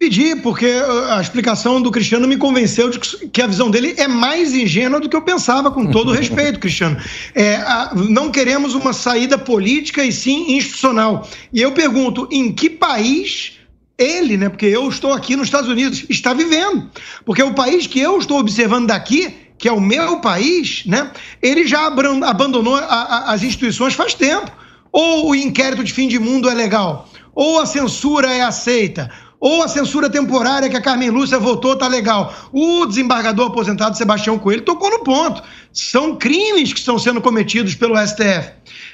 [0.00, 4.08] Pedi, porque uh, a explicação do Cristiano me convenceu de que a visão dele é
[4.08, 6.96] mais ingênua do que eu pensava, com todo o respeito, Cristiano.
[7.34, 11.28] É, a, não queremos uma saída política e sim institucional.
[11.52, 13.58] E eu pergunto, em que país
[13.98, 16.90] ele, né, porque eu estou aqui nos Estados Unidos, está vivendo?
[17.26, 21.10] Porque o país que eu estou observando daqui, que é o meu país, né,
[21.42, 24.50] ele já abandonou a, a, as instituições faz tempo.
[24.90, 27.06] Ou o inquérito de fim de mundo é legal?
[27.34, 29.10] ou a censura é aceita,
[29.40, 32.34] ou a censura temporária que a Carmen Lúcia votou tá legal.
[32.52, 35.42] O desembargador aposentado Sebastião Coelho tocou no ponto.
[35.72, 38.50] São crimes que estão sendo cometidos pelo STF.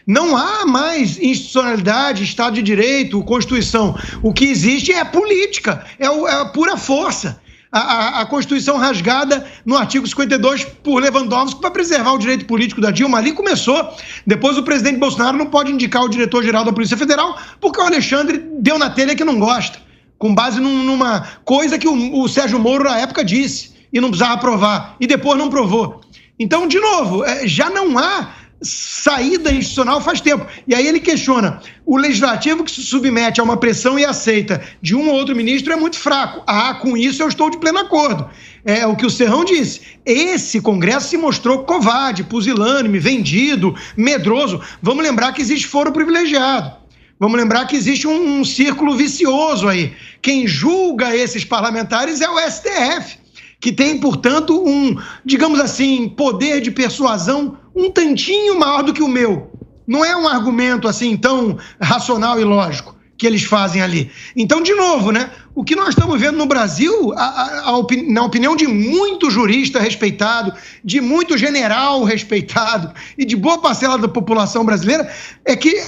[0.06, 3.98] Não há mais institucionalidade, Estado de Direito, Constituição.
[4.22, 7.40] O que existe é a política, é, é a pura força.
[7.72, 12.80] A, a, a, Constituição rasgada no artigo 52 por Lewandowski para preservar o direito político
[12.80, 13.18] da Dilma.
[13.18, 13.92] Ali começou.
[14.24, 18.40] Depois o presidente Bolsonaro não pode indicar o diretor-geral da Polícia Federal porque o Alexandre
[18.60, 19.85] deu na telha que não gosta
[20.18, 24.10] com base num, numa coisa que o, o, Sérgio Moro na época disse e não
[24.10, 26.00] precisava provar, e depois não provou.
[26.38, 28.30] Então, de novo, é, já não há
[28.62, 30.46] saída institucional faz tempo.
[30.66, 34.94] E aí ele questiona: o legislativo que se submete a uma pressão e aceita de
[34.94, 36.42] um ou outro ministro é muito fraco.
[36.46, 38.28] Ah, com isso eu estou de pleno acordo.
[38.64, 39.80] É o que o Serrão disse.
[40.04, 44.60] Esse Congresso se mostrou covarde, pusilânime, vendido, medroso.
[44.82, 46.85] Vamos lembrar que existe foro privilegiado.
[47.18, 49.94] Vamos lembrar que existe um, um círculo vicioso aí.
[50.20, 53.18] Quem julga esses parlamentares é o STF,
[53.58, 59.08] que tem, portanto, um, digamos assim, poder de persuasão um tantinho maior do que o
[59.08, 59.50] meu.
[59.86, 64.10] Não é um argumento assim tão racional e lógico que eles fazem ali.
[64.36, 65.30] Então, de novo, né?
[65.54, 69.30] O que nós estamos vendo no Brasil, a, a, a opini na opinião de muito
[69.30, 70.52] jurista respeitado,
[70.84, 75.10] de muito general respeitado e de boa parcela da população brasileira,
[75.46, 75.82] é que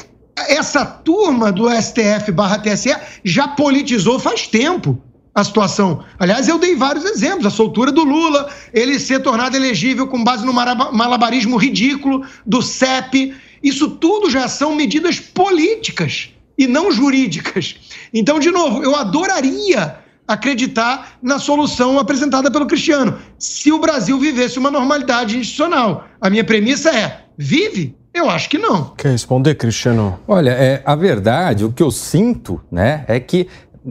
[0.48, 5.00] essa turma do STF barra TSE já politizou faz tempo
[5.34, 6.04] a situação.
[6.18, 7.46] Aliás, eu dei vários exemplos.
[7.46, 13.34] A soltura do Lula, ele ser tornado elegível com base no malabarismo ridículo do CEP.
[13.62, 17.76] Isso tudo já são medidas políticas e não jurídicas.
[18.12, 24.58] Então, de novo, eu adoraria acreditar na solução apresentada pelo Cristiano, se o Brasil vivesse
[24.58, 26.06] uma normalidade institucional.
[26.20, 27.96] A minha premissa é: vive?
[28.12, 28.92] Eu acho que não.
[28.96, 30.18] Quer responder, Cristiano?
[30.26, 33.48] Olha, é, a verdade, o que eu sinto, né, é que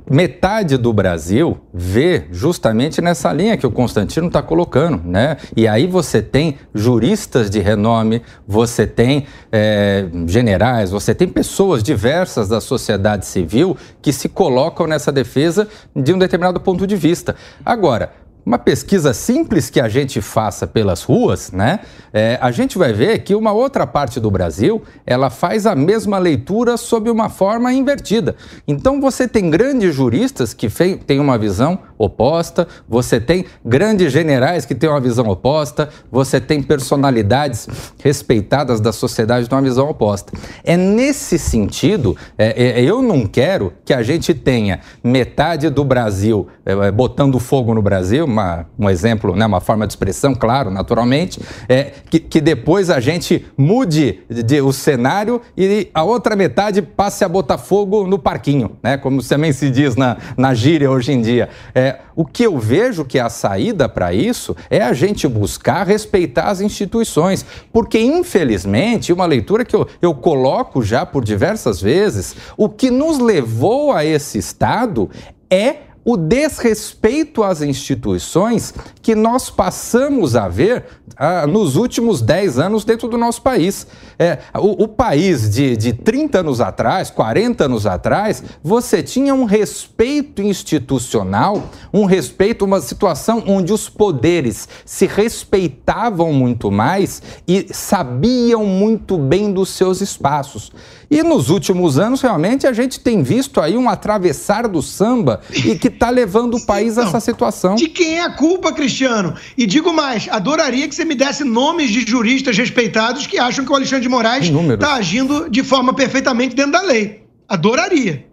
[0.10, 5.38] metade do Brasil vê justamente nessa linha que o Constantino está colocando, né?
[5.56, 12.48] E aí você tem juristas de renome, você tem é, generais, você tem pessoas diversas
[12.48, 17.36] da sociedade civil que se colocam nessa defesa de um determinado ponto de vista.
[17.66, 18.12] Agora,
[18.48, 21.82] uma pesquisa simples que a gente faça pelas ruas, né,
[22.14, 26.18] é, a gente vai ver que uma outra parte do Brasil ela faz a mesma
[26.18, 28.38] leitura sob uma forma invertida.
[28.66, 30.70] Então você tem grandes juristas que
[31.06, 36.64] têm uma visão oposta, você tem grandes generais que têm uma visão oposta, você tem
[36.64, 37.68] personalidades
[38.02, 40.32] respeitadas da sociedade com uma visão oposta.
[40.64, 46.48] É nesse sentido, é, é, eu não quero que a gente tenha metade do Brasil
[46.66, 50.70] é, é botando fogo no Brasil, uma, um exemplo, né, uma forma de expressão, claro,
[50.70, 56.36] naturalmente, é, que, que depois a gente mude de, de, o cenário e a outra
[56.36, 60.90] metade passe a botar fogo no parquinho, né, como também se diz na, na gíria
[60.90, 61.50] hoje em dia.
[61.74, 65.86] É, o que eu vejo que é a saída para isso é a gente buscar
[65.86, 72.36] respeitar as instituições, porque infelizmente, uma leitura que eu, eu coloco já por diversas vezes,
[72.56, 75.10] o que nos levou a esse estado
[75.50, 80.86] é o desrespeito às instituições que nós passamos a ver
[81.18, 83.86] ah, nos últimos 10 anos dentro do nosso país.
[84.18, 89.44] É, o, o, país de, de 30 anos atrás, 40 anos atrás, você tinha um
[89.44, 98.66] respeito institucional, um respeito, uma situação onde os poderes se respeitavam muito mais e sabiam
[98.66, 100.72] muito bem dos seus espaços.
[101.10, 105.76] E nos últimos anos, realmente, a gente tem visto aí um atravessar do samba e
[105.78, 107.76] que está levando o país então, a essa situação.
[107.76, 109.34] De quem é a culpa, Cristiano?
[109.58, 113.72] E digo mais, adoraria que você me desse nomes de juristas respeitados que acham que
[113.72, 117.24] o Alexandre de Moraes está agindo de forma perfeitamente dentro da lei.
[117.48, 118.26] Adoraria.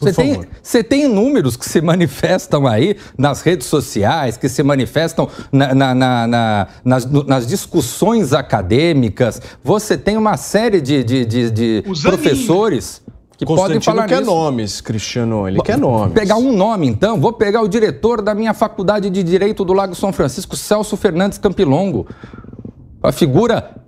[0.00, 5.28] Você tem, você tem números que se manifestam aí nas redes sociais, que se manifestam
[5.52, 9.40] na, na, na, nas, nas, discussões acadêmicas.
[9.62, 13.02] Você tem uma série de, de, de, de professores
[13.36, 14.30] que podem falar quer nisso.
[14.30, 16.12] nomes, Cristiano, ele quer nomes.
[16.12, 19.94] Pegar um nome, então, vou pegar o diretor da minha faculdade de Direito do Lago
[19.94, 22.06] São Francisco, Celso Fernandes Campilongo.
[23.00, 23.83] A figura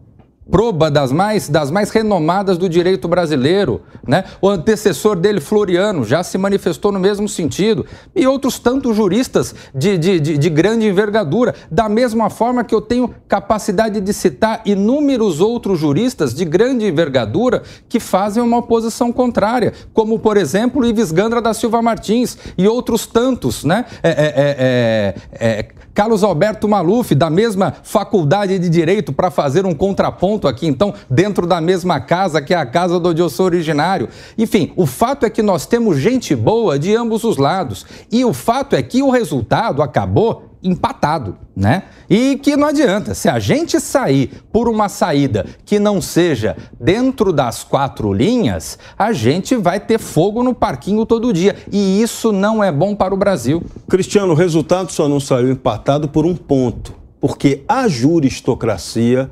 [0.50, 3.82] proba das mais, das mais renomadas do direito brasileiro.
[4.06, 4.24] Né?
[4.40, 7.84] O antecessor dele, Floriano, já se manifestou no mesmo sentido.
[8.14, 11.54] E outros tantos juristas de, de, de, de grande envergadura.
[11.70, 17.62] Da mesma forma que eu tenho capacidade de citar inúmeros outros juristas de grande envergadura
[17.88, 23.06] que fazem uma oposição contrária, como, por exemplo, Ives Gandra da Silva Martins e outros
[23.06, 23.84] tantos, né?
[24.02, 29.64] É, é, é, é, é Carlos Alberto Maluf, da mesma faculdade de direito, para fazer
[29.64, 33.30] um contraponto aqui, então, dentro da mesma casa, que é a casa do onde eu
[33.30, 34.06] sou originário.
[34.36, 37.86] Enfim, o fato é que nós temos gente boa de ambos os lados.
[38.12, 41.84] E o fato é que o resultado acabou empatado, né?
[42.08, 47.32] E que não adianta, se a gente sair por uma saída que não seja dentro
[47.32, 51.56] das quatro linhas, a gente vai ter fogo no parquinho todo dia.
[51.70, 53.62] E isso não é bom para o Brasil.
[53.88, 59.30] Cristiano, o resultado só não saiu empatado por um ponto, porque a juristocracia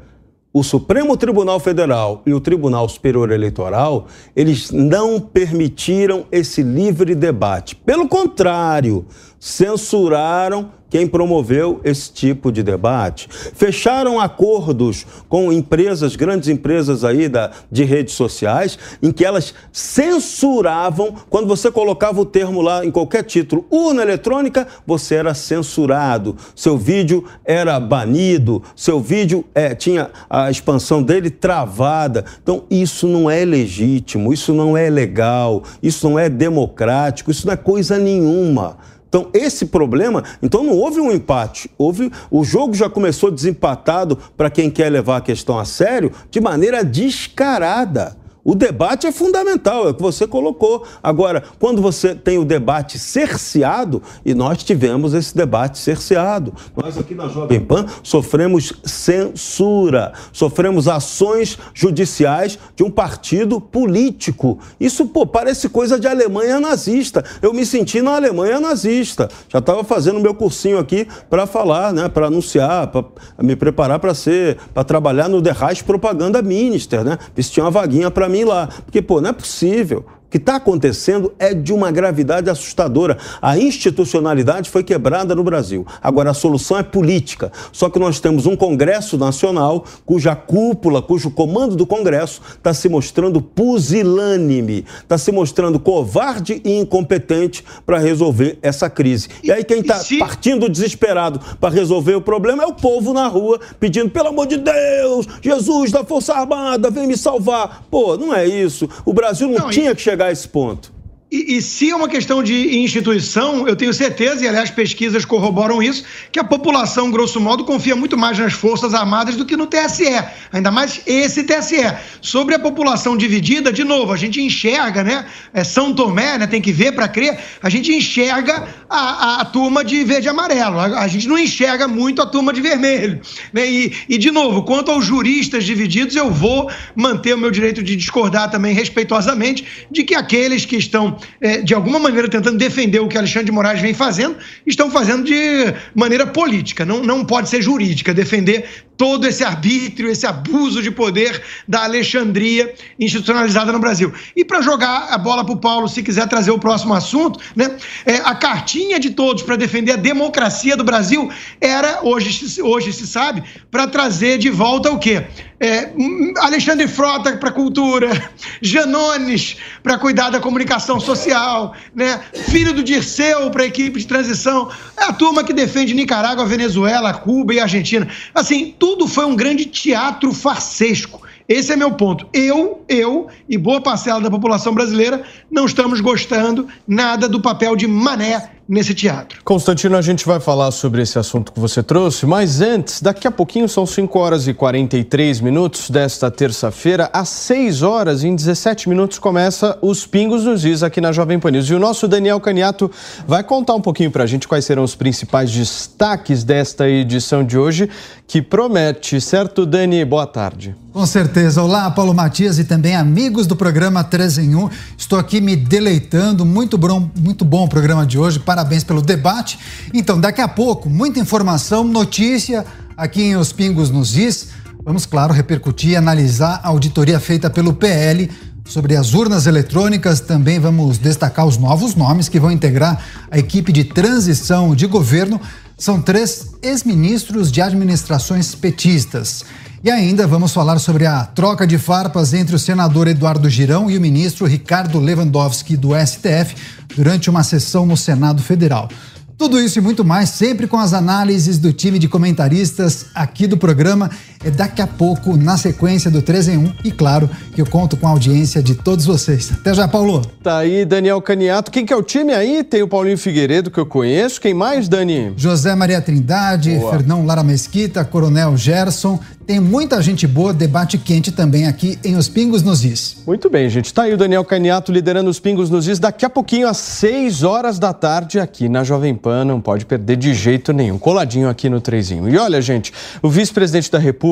[0.57, 4.07] o Supremo Tribunal Federal e o Tribunal Superior Eleitoral,
[4.37, 7.75] eles não permitiram esse livre debate.
[7.75, 9.05] Pelo contrário,
[9.39, 13.29] censuraram quem promoveu esse tipo de debate.
[13.29, 21.13] Fecharam acordos com empresas, grandes empresas aí da, de redes sociais, em que elas censuravam,
[21.29, 26.79] quando você colocava o termo lá em qualquer título, urna eletrônica, você era censurado, seu
[26.79, 32.25] vídeo era banido, seu vídeo é, tinha a expansão dele travada.
[32.41, 37.55] Então, isso não é legítimo, isso não é legal, isso não é democrático, isso não
[37.55, 38.77] é coisa nenhuma.
[39.15, 44.51] Então, esse problema, então não houve um empate, houve o jogo já começou desempatado para
[44.51, 48.17] quem quer levar a questão a sério de maneira descarada.
[48.45, 50.85] O debate é fundamental, é o que você colocou.
[51.03, 57.15] Agora, quando você tem o debate cerceado, e nós tivemos esse debate cerceado, nós aqui
[57.15, 64.59] na Jovem Pan sofremos censura, sofremos ações judiciais de um partido político.
[64.79, 67.25] Isso, pô, parece coisa de Alemanha nazista.
[67.41, 69.31] Eu me senti na Alemanha nazista.
[69.49, 73.05] Já estava fazendo meu cursinho aqui para falar, né, para anunciar, para
[73.41, 77.17] me preparar para ser, para trabalhar no The Reich Propaganda Minister, né?
[77.35, 78.67] Vestir uma vaguinha para mim lá.
[78.67, 80.05] Porque, pô, não é possível
[80.35, 83.19] que está acontecendo é de uma gravidade assustadora.
[83.41, 85.87] A institucionalidade foi quebrada no Brasil.
[86.03, 87.53] Agora, a solução é política.
[87.71, 92.89] Só que nós temos um Congresso Nacional cuja cúpula, cujo comando do Congresso está se
[92.89, 99.29] mostrando pusilânime, está se mostrando covarde e incompetente para resolver essa crise.
[99.41, 100.19] E aí, quem está se...
[100.19, 104.57] partindo desesperado para resolver o problema é o povo na rua pedindo, pelo amor de
[104.57, 107.85] Deus, Jesus da Força Armada, vem me salvar.
[107.89, 108.89] Pô, não é isso.
[109.05, 109.95] O Brasil não, não tinha e...
[109.95, 110.94] que chegar chegar a esse ponto.
[111.35, 115.83] E, e, se é uma questão de instituição, eu tenho certeza, e aliás pesquisas corroboram
[115.83, 119.67] isso, que a população, grosso modo, confia muito mais nas Forças Armadas do que no
[119.67, 120.05] TSE,
[120.53, 121.93] ainda mais esse TSE.
[122.21, 125.27] Sobre a população dividida, de novo, a gente enxerga, né?
[125.53, 126.47] É São Tomé, né?
[126.47, 130.31] Tem que ver para crer, a gente enxerga a, a, a, turma de verde e
[130.31, 133.21] amarelo, a, a, gente não enxerga muito a turma de vermelho.
[133.53, 133.69] Né?
[133.69, 137.97] E, e, de novo, quanto aos juristas divididos, eu vou manter o meu direito de
[137.97, 143.09] discordar também respeitosamente de que aqueles que estão é, de alguma maneira, tentando defender o
[143.09, 147.63] que Alexandre de Moraes vem fazendo, estão fazendo de maneira política, não, não pode ser
[147.63, 148.67] jurídica, defender
[148.97, 154.13] todo esse arbítrio, esse abuso de poder da Alexandria institucionalizada no Brasil.
[154.37, 157.77] E para jogar a bola para o Paulo, se quiser trazer o próximo assunto, né,
[158.07, 161.31] é, a cartinha de todos para defender a democracia do Brasil
[161.61, 165.27] era, hoje, hoje se sabe, para trazer de volta o quê?
[165.61, 165.93] É,
[166.39, 168.11] Alexandre Frota para cultura,
[168.61, 172.21] Janones para cuidar da comunicação social, né?
[172.51, 177.55] filho do Dirceu para equipe de transição, é a turma que defende Nicarágua, Venezuela, Cuba
[177.55, 178.07] e Argentina.
[178.35, 181.23] Assim, tudo foi um grande teatro farsesco.
[181.49, 182.29] Esse é meu ponto.
[182.35, 187.87] Eu, eu e boa parcela da população brasileira não estamos gostando nada do papel de
[187.87, 189.41] Mané nesse teatro.
[189.45, 193.31] Constantino, a gente vai falar sobre esse assunto que você trouxe, mas antes, daqui a
[193.31, 199.19] pouquinho são 5 horas e 43 minutos desta terça-feira, às 6 horas e 17 minutos
[199.19, 201.69] começa os Pingos nos Is aqui na Jovem Pan News.
[201.69, 202.91] E o nosso Daniel Caniato
[203.27, 207.59] vai contar um pouquinho para a gente quais serão os principais destaques desta edição de
[207.59, 207.89] hoje,
[208.27, 210.05] que promete, certo, Dani?
[210.05, 210.75] Boa tarde.
[210.95, 211.61] Com certeza.
[211.61, 214.71] Olá, Paulo Matias e também amigos do programa 3 em 1.
[214.97, 219.59] Estou aqui me deleitando, muito bom, muito bom o programa de hoje parabéns pelo debate.
[219.93, 222.65] Então, daqui a pouco, muita informação, notícia
[222.97, 224.51] aqui em Os Pingos nos Is.
[224.85, 228.31] Vamos, claro, repercutir e analisar a auditoria feita pelo PL
[228.65, 230.21] sobre as urnas eletrônicas.
[230.21, 235.41] Também vamos destacar os novos nomes que vão integrar a equipe de transição de governo.
[235.77, 239.45] São três ex-ministros de administrações petistas.
[239.85, 243.99] E ainda vamos falar sobre a troca de farpas entre o senador Eduardo Girão e
[243.99, 246.57] o ministro Ricardo Lewandowski do STF
[246.97, 248.89] durante uma sessão no Senado Federal.
[249.37, 253.59] Tudo isso e muito mais, sempre com as análises do time de comentaristas aqui do
[253.59, 254.11] programa.
[254.45, 256.73] É daqui a pouco, na sequência do 3 em 1.
[256.85, 259.51] E claro que eu conto com a audiência de todos vocês.
[259.53, 260.23] Até já, Paulo.
[260.43, 261.71] Tá aí, Daniel Caniato.
[261.71, 262.63] Quem que é o time aí?
[262.63, 264.41] Tem o Paulinho Figueiredo, que eu conheço.
[264.41, 265.33] Quem mais, Dani?
[265.37, 266.93] José Maria Trindade, Boa.
[266.93, 269.19] Fernão Lara Mesquita, Coronel Gerson.
[269.47, 273.19] Tem muita gente boa, debate quente também aqui em Os Pingos nos Is.
[273.27, 273.93] Muito bem, gente.
[273.93, 277.43] Tá aí o Daniel Caniato liderando Os Pingos nos Is daqui a pouquinho, às 6
[277.43, 279.45] horas da tarde, aqui na Jovem Pan.
[279.45, 280.99] Não pode perder de jeito nenhum.
[280.99, 282.27] Coladinho aqui no Trezinho.
[282.27, 282.91] E olha, gente,
[283.21, 284.25] o vice-presidente da República,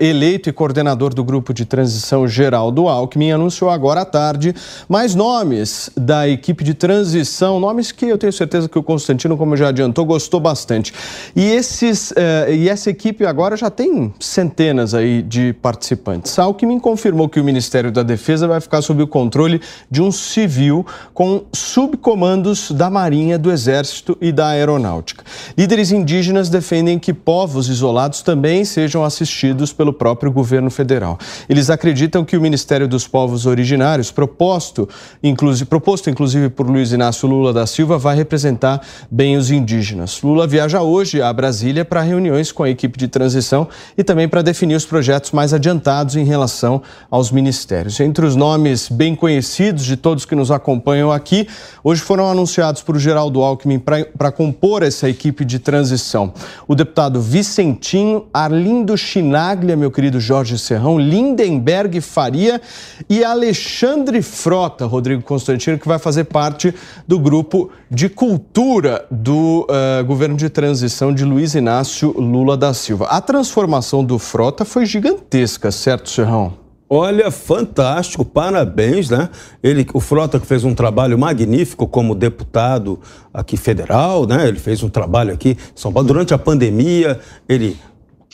[0.00, 4.54] eleito e coordenador do Grupo de Transição Geraldo Alckmin, anunciou agora à tarde
[4.88, 9.56] mais nomes da equipe de transição, nomes que eu tenho certeza que o Constantino, como
[9.56, 10.92] já adiantou, gostou bastante.
[11.34, 16.38] E, esses, uh, e essa equipe agora já tem centenas aí de participantes.
[16.38, 20.86] Alckmin confirmou que o Ministério da Defesa vai ficar sob o controle de um civil
[21.12, 25.24] com subcomandos da Marinha, do Exército e da Aeronáutica.
[25.56, 31.18] Líderes indígenas defendem que povos isolados também sejam assistidos pelo próprio governo federal.
[31.48, 34.88] Eles acreditam que o Ministério dos Povos Originários, proposto
[35.22, 38.80] inclusive, proposto inclusive por Luiz Inácio Lula da Silva, vai representar
[39.10, 40.20] bem os indígenas.
[40.22, 44.42] Lula viaja hoje a Brasília para reuniões com a equipe de transição e também para
[44.42, 48.00] definir os projetos mais adiantados em relação aos ministérios.
[48.00, 51.48] Entre os nomes bem conhecidos de todos que nos acompanham aqui,
[51.82, 56.32] hoje foram anunciados por Geraldo Alckmin para compor essa equipe de transição.
[56.66, 58.96] O deputado Vicentinho, Arlindo
[59.40, 62.60] Chinaglia, meu querido Jorge Serrão, Lindenberg Faria
[63.08, 66.74] e Alexandre Frota, Rodrigo Constantino, que vai fazer parte
[67.08, 73.06] do grupo de cultura do uh, governo de transição de Luiz Inácio Lula da Silva.
[73.06, 76.54] A transformação do Frota frota foi gigantesca, certo, Serrão?
[76.88, 79.28] Olha, fantástico, parabéns, né?
[79.62, 82.98] Ele, o Frota que fez um trabalho magnífico como deputado
[83.32, 84.48] aqui federal, né?
[84.48, 87.20] Ele fez um trabalho aqui em São Paulo durante a pandemia.
[87.48, 87.76] Ele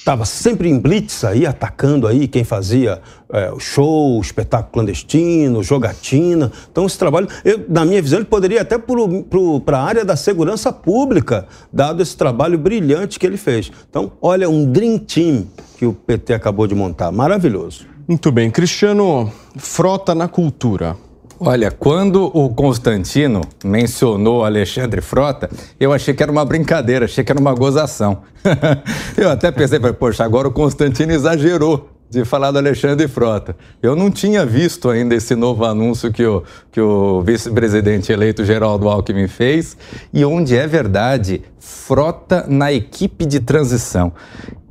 [0.06, 6.52] estava sempre em blitz aí, atacando aí quem fazia é, show, espetáculo clandestino, jogatina.
[6.70, 10.72] Então, esse trabalho, eu, na minha visão, ele poderia até para a área da segurança
[10.72, 13.72] pública, dado esse trabalho brilhante que ele fez.
[13.90, 17.10] Então, olha, um Dream Team que o PT acabou de montar.
[17.10, 17.84] Maravilhoso.
[18.06, 18.48] Muito bem.
[18.48, 20.96] Cristiano, frota na cultura.
[21.38, 27.30] Olha, quando o Constantino mencionou Alexandre Frota, eu achei que era uma brincadeira, achei que
[27.30, 28.22] era uma gozação.
[29.18, 33.56] eu até pensei, poxa, agora o Constantino exagerou de falar do Alexandre Frota.
[33.82, 38.88] Eu não tinha visto ainda esse novo anúncio que o, que o vice-presidente eleito Geraldo
[38.88, 39.76] Alckmin fez
[40.12, 44.12] e onde é verdade, Frota na equipe de transição.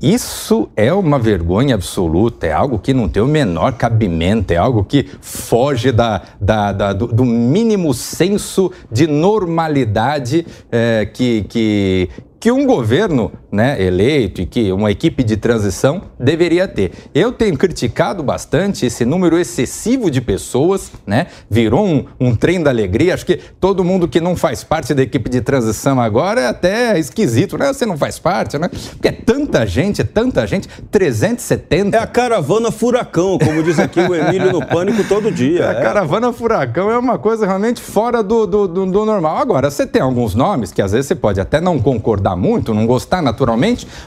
[0.02, 4.84] Isso é uma vergonha absoluta, é algo que não tem o menor cabimento, é algo
[4.84, 12.10] que foge da, da, da do, do, mínimo senso de normalidade é, que, que,
[12.40, 16.92] que um governo né, eleito e que uma equipe de transição deveria ter.
[17.14, 21.28] Eu tenho criticado bastante esse número excessivo de pessoas, né?
[21.50, 23.14] Virou um, um trem da alegria.
[23.14, 27.00] Acho que todo mundo que não faz parte da equipe de transição agora é até
[27.00, 27.72] esquisito, né?
[27.72, 28.68] Você não faz parte, né?
[28.68, 31.96] Porque é tanta gente, é tanta gente, 370.
[31.96, 35.64] É a caravana furacão, como diz aqui o Emílio no Pânico todo dia.
[35.64, 35.82] É, a é.
[35.82, 39.38] caravana furacão é uma coisa realmente fora do, do, do, do normal.
[39.38, 42.86] Agora, você tem alguns nomes que às vezes você pode até não concordar muito, não
[42.86, 43.45] gostar naturalmente,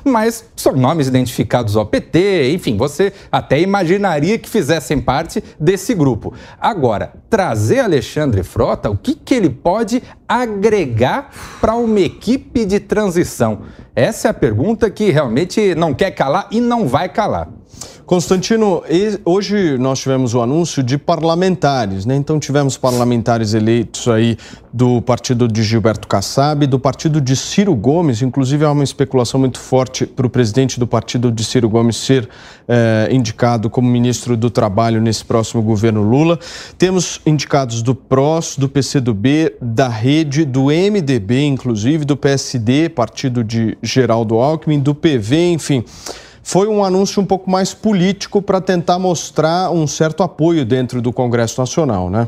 [0.05, 6.32] mas são nomes identificados ao PT, enfim, você até imaginaria que fizessem parte desse grupo.
[6.61, 11.30] Agora, trazer Alexandre Frota, o que, que ele pode agregar
[11.61, 13.61] para uma equipe de transição?
[13.95, 17.57] Essa é a pergunta que realmente não quer calar e não vai calar.
[18.08, 18.82] Constantino,
[19.22, 22.16] hoje nós tivemos o anúncio de parlamentares, né?
[22.16, 24.38] Então tivemos parlamentares eleitos aí
[24.72, 29.58] do partido de Gilberto Kassab, do partido de Ciro Gomes, inclusive há uma especulação muito
[29.58, 32.26] forte para o presidente do partido de Ciro Gomes ser
[32.66, 36.38] eh, indicado como ministro do Trabalho nesse próximo governo Lula.
[36.78, 43.76] Temos indicados do PROS, do PCdoB, da Rede, do MDB, inclusive, do PSD, partido de
[43.82, 45.84] Geraldo Alckmin, do PV, enfim
[46.49, 51.12] foi um anúncio um pouco mais político para tentar mostrar um certo apoio dentro do
[51.12, 52.26] Congresso Nacional, né?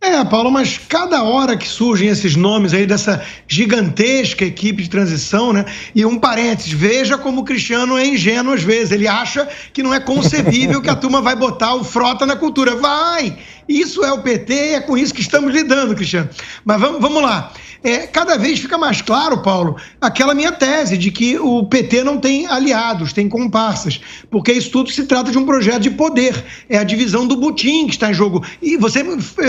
[0.00, 5.52] É, Paulo, mas cada hora que surgem esses nomes aí dessa gigantesca equipe de transição,
[5.52, 5.64] né?
[5.94, 8.90] E um parênteses, veja como o Cristiano é ingênuo às vezes.
[8.90, 12.74] Ele acha que não é concebível que a turma vai botar o frota na cultura.
[12.74, 13.38] Vai!
[13.68, 16.28] Isso é o PT e é com isso que estamos lidando, Cristiano.
[16.64, 17.52] Mas vamos, vamos lá
[17.82, 22.18] é, cada vez fica mais claro, Paulo, aquela minha tese de que o PT não
[22.18, 24.00] tem aliados, tem comparsas,
[24.30, 26.44] porque isso tudo se trata de um projeto de poder.
[26.68, 28.44] É a divisão do butim que está em jogo.
[28.60, 29.04] E você,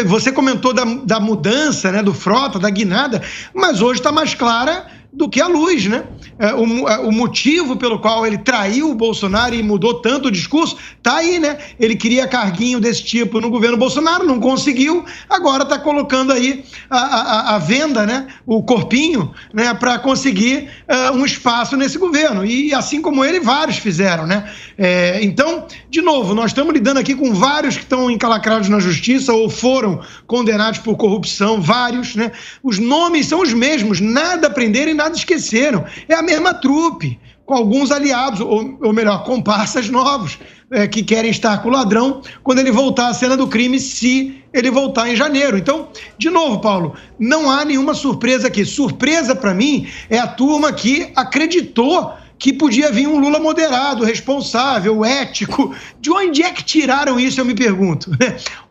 [0.06, 3.22] você comentou da, da mudança, né, do frota, da guinada,
[3.54, 6.06] mas hoje está mais clara do que a luz, né?
[6.40, 10.32] é, o, é, o, motivo pelo qual ele traiu o Bolsonaro e mudou tanto o
[10.32, 11.58] discurso, tá aí, né?
[11.78, 16.98] Ele queria carguinho desse tipo no governo Bolsonaro, não conseguiu, agora está colocando aí a,
[16.98, 18.28] a, a, venda, né?
[18.46, 19.74] O corpinho, né?
[19.74, 22.46] Para conseguir uh, um espaço nesse governo.
[22.46, 24.50] E assim como ele, vários fizeram, né?
[24.78, 29.34] É, então, de novo, nós estamos lidando aqui com vários que estão encalacrados na justiça
[29.34, 32.32] ou foram condenados por corrupção, vários, né?
[32.64, 35.84] Os nomes são os mesmos, nada aprenderam e nada esqueceram.
[36.08, 40.38] É a mesma trupe, com alguns aliados, ou, ou melhor, comparsas novos,
[40.72, 44.44] é, que querem estar com o ladrão quando ele voltar à cena do crime, se
[44.54, 45.58] ele voltar em janeiro.
[45.58, 48.64] Então, de novo, Paulo, não há nenhuma surpresa aqui.
[48.64, 55.04] Surpresa para mim é a turma que acreditou que podia vir um Lula moderado, responsável,
[55.04, 55.76] ético.
[56.00, 58.10] De onde é que tiraram isso, eu me pergunto?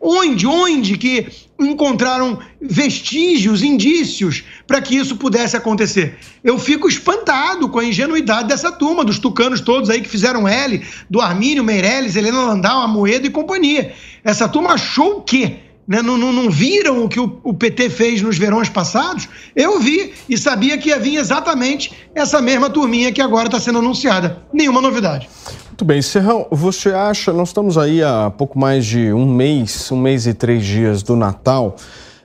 [0.01, 1.27] Onde, onde que
[1.59, 6.17] encontraram vestígios, indícios para que isso pudesse acontecer?
[6.43, 10.83] Eu fico espantado com a ingenuidade dessa turma, dos tucanos todos aí que fizeram L,
[11.07, 13.93] do Armínio, Meirelles, Helena Landau, Amoedo e companhia.
[14.23, 15.59] Essa turma achou o quê?
[15.89, 19.79] Né, não, não, não, viram o que o, o, PT fez nos verões passados, eu
[19.79, 24.37] vi e sabia que ia vir exatamente essa mesma turminha que agora está sendo anunciada.
[24.53, 25.27] Nenhuma novidade.
[25.65, 29.99] Muito bem, Serrão, você acha, nós estamos aí há pouco mais de um mês, um
[29.99, 31.75] mês e três dias do Natal.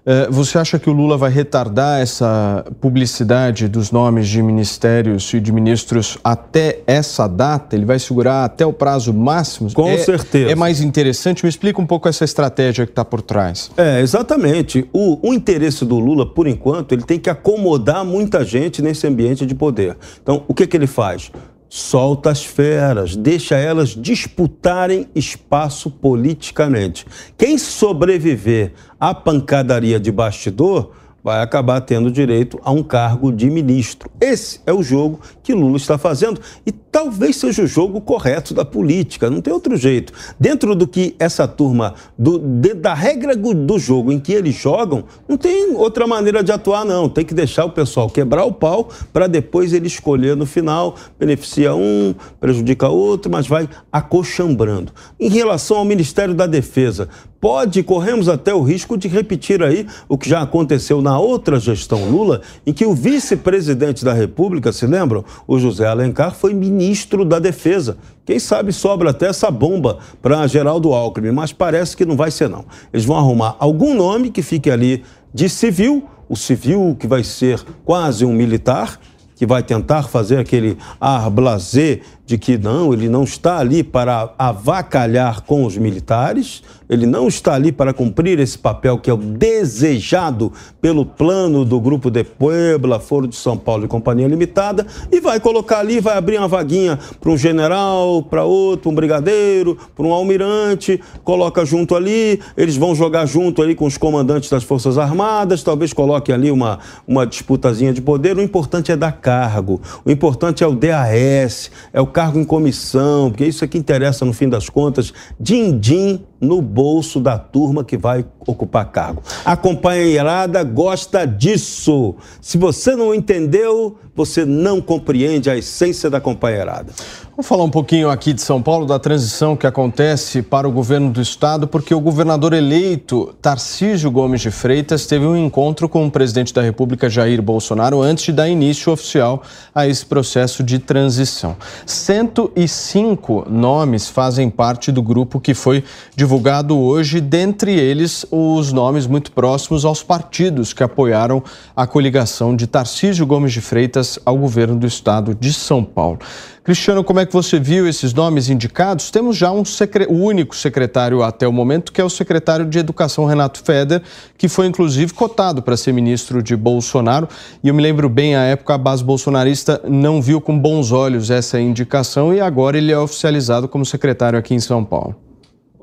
[0.06, 5.40] Eh, você acha que o Lula vai retardar essa publicidade dos nomes de ministérios e
[5.40, 7.74] de ministros até essa data?
[7.74, 9.72] Ele vai segurar até o prazo máximo?
[9.72, 10.50] Com é, certeza.
[10.50, 11.42] É mais interessante?
[11.42, 13.70] Me explica um pouco essa estratégia que está por trás.
[13.76, 14.86] É, exatamente.
[14.92, 19.46] O, o interesse do Lula, por enquanto, ele tem que acomodar muita gente nesse ambiente
[19.46, 19.96] de poder.
[20.22, 21.30] Então, o que, que ele faz?
[21.76, 27.04] Solta as feras, deixa elas disputarem espaço politicamente.
[27.36, 30.92] Quem sobreviver à pancadaria de bastidor
[31.24, 34.10] vai acabar tendo direito a um cargo de ministro.
[34.20, 38.62] Esse é o jogo que Lula está fazendo e talvez seja o jogo correto da
[38.62, 40.12] política, não tem outro jeito.
[40.38, 45.04] Dentro do que essa turma, do, de, da regra do jogo em que eles jogam,
[45.26, 47.08] não tem outra maneira de atuar, não.
[47.08, 51.74] Tem que deixar o pessoal quebrar o pau para depois ele escolher no final, beneficia
[51.74, 54.92] um, prejudica outro, mas vai acochambrando.
[55.18, 57.08] Em relação ao Ministério da Defesa,
[57.44, 62.08] pode, corremos até o risco de repetir aí o que já aconteceu na outra gestão
[62.08, 65.22] Lula, em que o vice-presidente da República, se lembram?
[65.46, 67.98] O José Alencar foi ministro da Defesa.
[68.24, 72.48] Quem sabe sobra até essa bomba para Geraldo Alckmin, mas parece que não vai ser
[72.48, 72.64] não.
[72.90, 77.62] Eles vão arrumar algum nome que fique ali de civil, o civil que vai ser
[77.84, 78.98] quase um militar,
[79.36, 84.32] que vai tentar fazer aquele ar blasé de que não, ele não está ali para
[84.38, 89.16] avacalhar com os militares, ele não está ali para cumprir esse papel que é o
[89.16, 95.20] desejado pelo plano do Grupo de Puebla, Foro de São Paulo e Companhia Limitada, e
[95.20, 100.06] vai colocar ali, vai abrir uma vaguinha para um general, para outro, um brigadeiro, para
[100.06, 104.96] um almirante, coloca junto ali, eles vão jogar junto ali com os comandantes das Forças
[104.98, 110.10] Armadas, talvez coloque ali uma, uma disputazinha de poder, o importante é dar cargo, o
[110.10, 114.32] importante é o DAS, é o cargo em comissão, porque isso é que interessa no
[114.32, 119.22] fim das contas, din-din no bolso da turma que vai ocupar cargo.
[119.44, 122.14] A companheirada gosta disso.
[122.40, 126.92] Se você não entendeu, você não compreende a essência da companheirada.
[127.36, 131.10] Vamos falar um pouquinho aqui de São Paulo, da transição que acontece para o governo
[131.10, 136.10] do estado, porque o governador eleito Tarcísio Gomes de Freitas teve um encontro com o
[136.10, 139.42] presidente da República Jair Bolsonaro antes de dar início oficial
[139.74, 141.56] a esse processo de transição.
[141.84, 145.82] 105 nomes fazem parte do grupo que foi
[146.14, 146.33] divulgado
[146.76, 151.42] hoje, dentre eles os nomes muito próximos aos partidos que apoiaram
[151.76, 156.18] a coligação de Tarcísio Gomes de Freitas ao governo do estado de São Paulo.
[156.64, 159.10] Cristiano, como é que você viu esses nomes indicados?
[159.10, 160.06] Temos já um secre...
[160.06, 164.02] o único secretário até o momento, que é o secretário de Educação, Renato Feder,
[164.38, 167.28] que foi inclusive cotado para ser ministro de Bolsonaro.
[167.62, 171.30] E eu me lembro bem, à época, a base bolsonarista não viu com bons olhos
[171.30, 175.23] essa indicação e agora ele é oficializado como secretário aqui em São Paulo.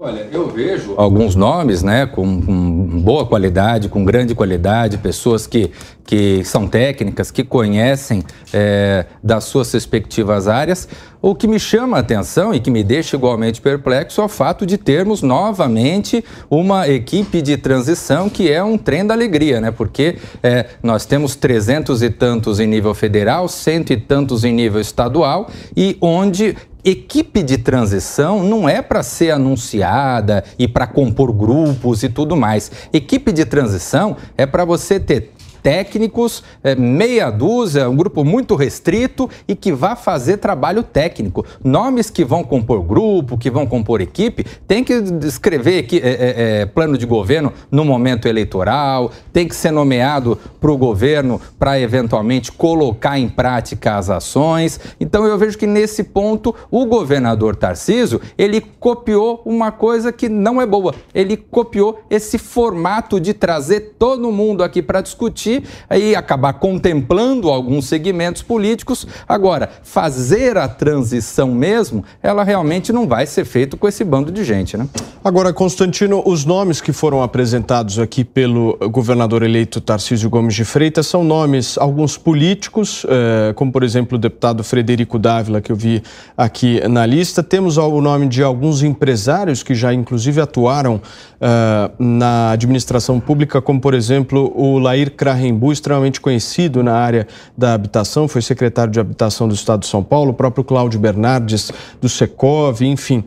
[0.04, 5.70] Olha, eu vejo alguns nomes, né, com, com, boa qualidade, com grande qualidade, pessoas que,
[6.04, 10.88] que são técnicas, que conhecem é, das suas respectivas áreas.
[11.22, 14.66] O que me chama a atenção e que me deixa igualmente perplexo é o fato
[14.66, 19.70] de termos novamente uma equipe de transição que é um trem da alegria, né?
[19.70, 24.82] Porque é, nós temos trezentos e tantos em nível federal, cento e tantos em nível
[24.82, 25.48] estadual
[25.78, 32.10] e onde equipe de transição não é para ser anunciada e para compor grupos e
[32.10, 32.72] tudo mais.
[32.92, 35.32] Equipe de transição é para você ter
[35.62, 41.46] técnicos, é, meia dúzia, um grupo muito restrito e que vá fazer trabalho técnico.
[41.64, 44.94] Nomes que vão compor grupo, que vão compor equipe, tem que
[45.24, 50.72] escrever é, é, é, plano de governo no momento eleitoral, tem que ser nomeado para
[50.72, 54.80] o governo para eventualmente colocar em prática as ações.
[55.00, 60.62] Então eu vejo que nesse ponto o governador Tarcísio ele copiou uma coisa que não
[60.62, 60.94] é boa.
[61.14, 65.51] Ele copiou esse formato de trazer todo mundo aqui para discutir
[65.90, 69.08] e acabar contemplando alguns segmentos políticos.
[69.28, 74.44] Agora, fazer a transição mesmo, ela realmente não vai ser feita com esse bando de
[74.44, 74.88] gente, né?
[75.24, 81.08] Agora, Constantino, os nomes que foram apresentados aqui pelo governador eleito Tarcísio Gomes de Freitas
[81.08, 86.02] são nomes, alguns políticos, eh, como por exemplo o deputado Frederico Dávila, que eu vi
[86.36, 87.44] aqui na lista.
[87.44, 93.80] Temos o nome de alguns empresários que já inclusive atuaram uh, na administração pública, como
[93.80, 97.28] por exemplo o Lair Krahembu, extremamente conhecido na área
[97.58, 101.72] da habitação, foi secretário de habitação do Estado de São Paulo, o próprio Cláudio Bernardes
[102.00, 103.24] do Secov, enfim.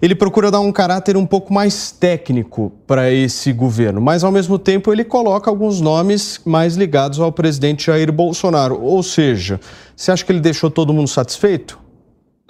[0.00, 4.58] Ele procura dar um caráter um pouco mais técnico para esse governo, mas ao mesmo
[4.58, 8.80] tempo ele coloca alguns nomes mais ligados ao presidente Jair Bolsonaro.
[8.82, 9.60] Ou seja,
[9.96, 11.81] você acha que ele deixou todo mundo satisfeito?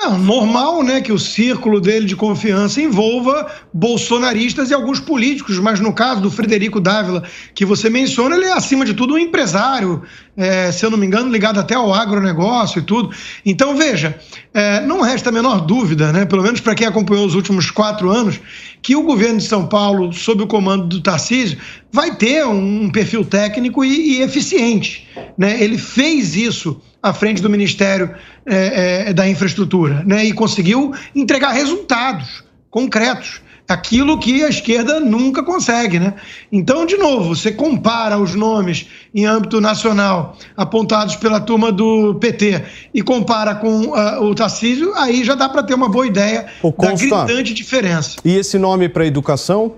[0.04, 5.78] Não, normal, né, que o círculo dele de confiança envolva bolsonaristas e alguns políticos, mas
[5.78, 7.22] no caso do Frederico Dávila,
[7.54, 10.02] que você menciona, ele é acima de tudo um empresário,
[10.36, 13.14] é, se eu não me engano, ligado até ao agronegócio e tudo.
[13.46, 14.18] Então, veja,
[14.52, 18.10] é, não resta a menor dúvida, né, pelo menos para quem acompanhou os últimos quatro
[18.10, 18.40] anos,
[18.82, 21.58] que o governo de São Paulo, sob o comando do Tarcísio,
[21.92, 25.06] vai ter um perfil técnico e, e eficiente.
[25.38, 25.62] Né?
[25.62, 28.14] Ele fez isso à frente do Ministério
[28.46, 30.24] é, é, da Infraestrutura, né?
[30.24, 36.14] E conseguiu entregar resultados concretos, aquilo que a esquerda nunca consegue, né?
[36.50, 42.62] Então, de novo, você compara os nomes em âmbito nacional apontados pela turma do PT
[42.94, 46.46] e compara com uh, o Tarcísio, aí já dá para ter uma boa ideia
[46.78, 48.16] da gritante diferença.
[48.24, 49.76] E esse nome para educação?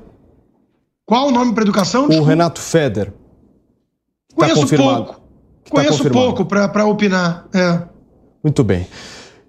[1.07, 2.09] Qual o nome para educação?
[2.09, 3.07] O Renato Feder.
[3.07, 3.12] Tá
[4.37, 5.05] Conheço confirmado.
[5.05, 5.24] pouco.
[5.75, 7.47] Tá Conheço pouco para opinar.
[7.53, 7.81] É.
[8.43, 8.87] Muito bem.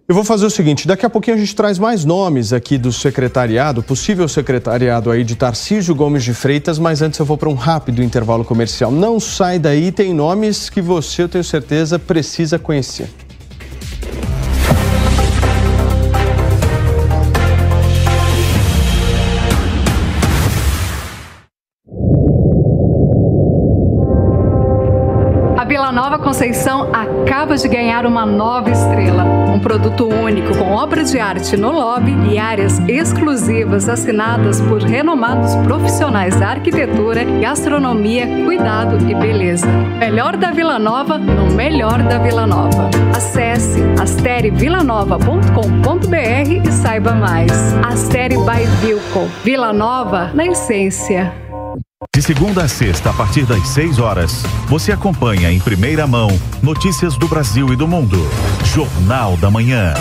[0.08, 2.94] Eu vou fazer o seguinte, daqui a pouquinho a gente traz mais nomes aqui do
[2.94, 7.56] secretariado, possível secretariado aí de Tarcísio Gomes de Freitas, mas antes eu vou para um
[7.56, 8.92] rápido intervalo comercial.
[8.92, 13.10] Não sai daí, tem nomes que você, eu tenho certeza, precisa conhecer.
[25.92, 29.24] Nova Conceição acaba de ganhar uma nova estrela.
[29.24, 35.56] Um produto único com obra de arte no lobby e áreas exclusivas assinadas por renomados
[35.58, 39.68] profissionais da arquitetura, gastronomia, cuidado e beleza.
[40.00, 42.90] Melhor da Vila Nova no melhor da Vila Nova.
[43.16, 47.52] Acesse asterivilanova.com.br e saiba mais.
[47.84, 49.30] Astere by Vilco.
[49.44, 51.45] Vila Nova na essência.
[52.16, 56.30] De segunda a sexta, a partir das 6 horas, você acompanha em primeira mão
[56.64, 58.18] notícias do Brasil e do mundo.
[58.64, 59.94] Jornal da Manhã.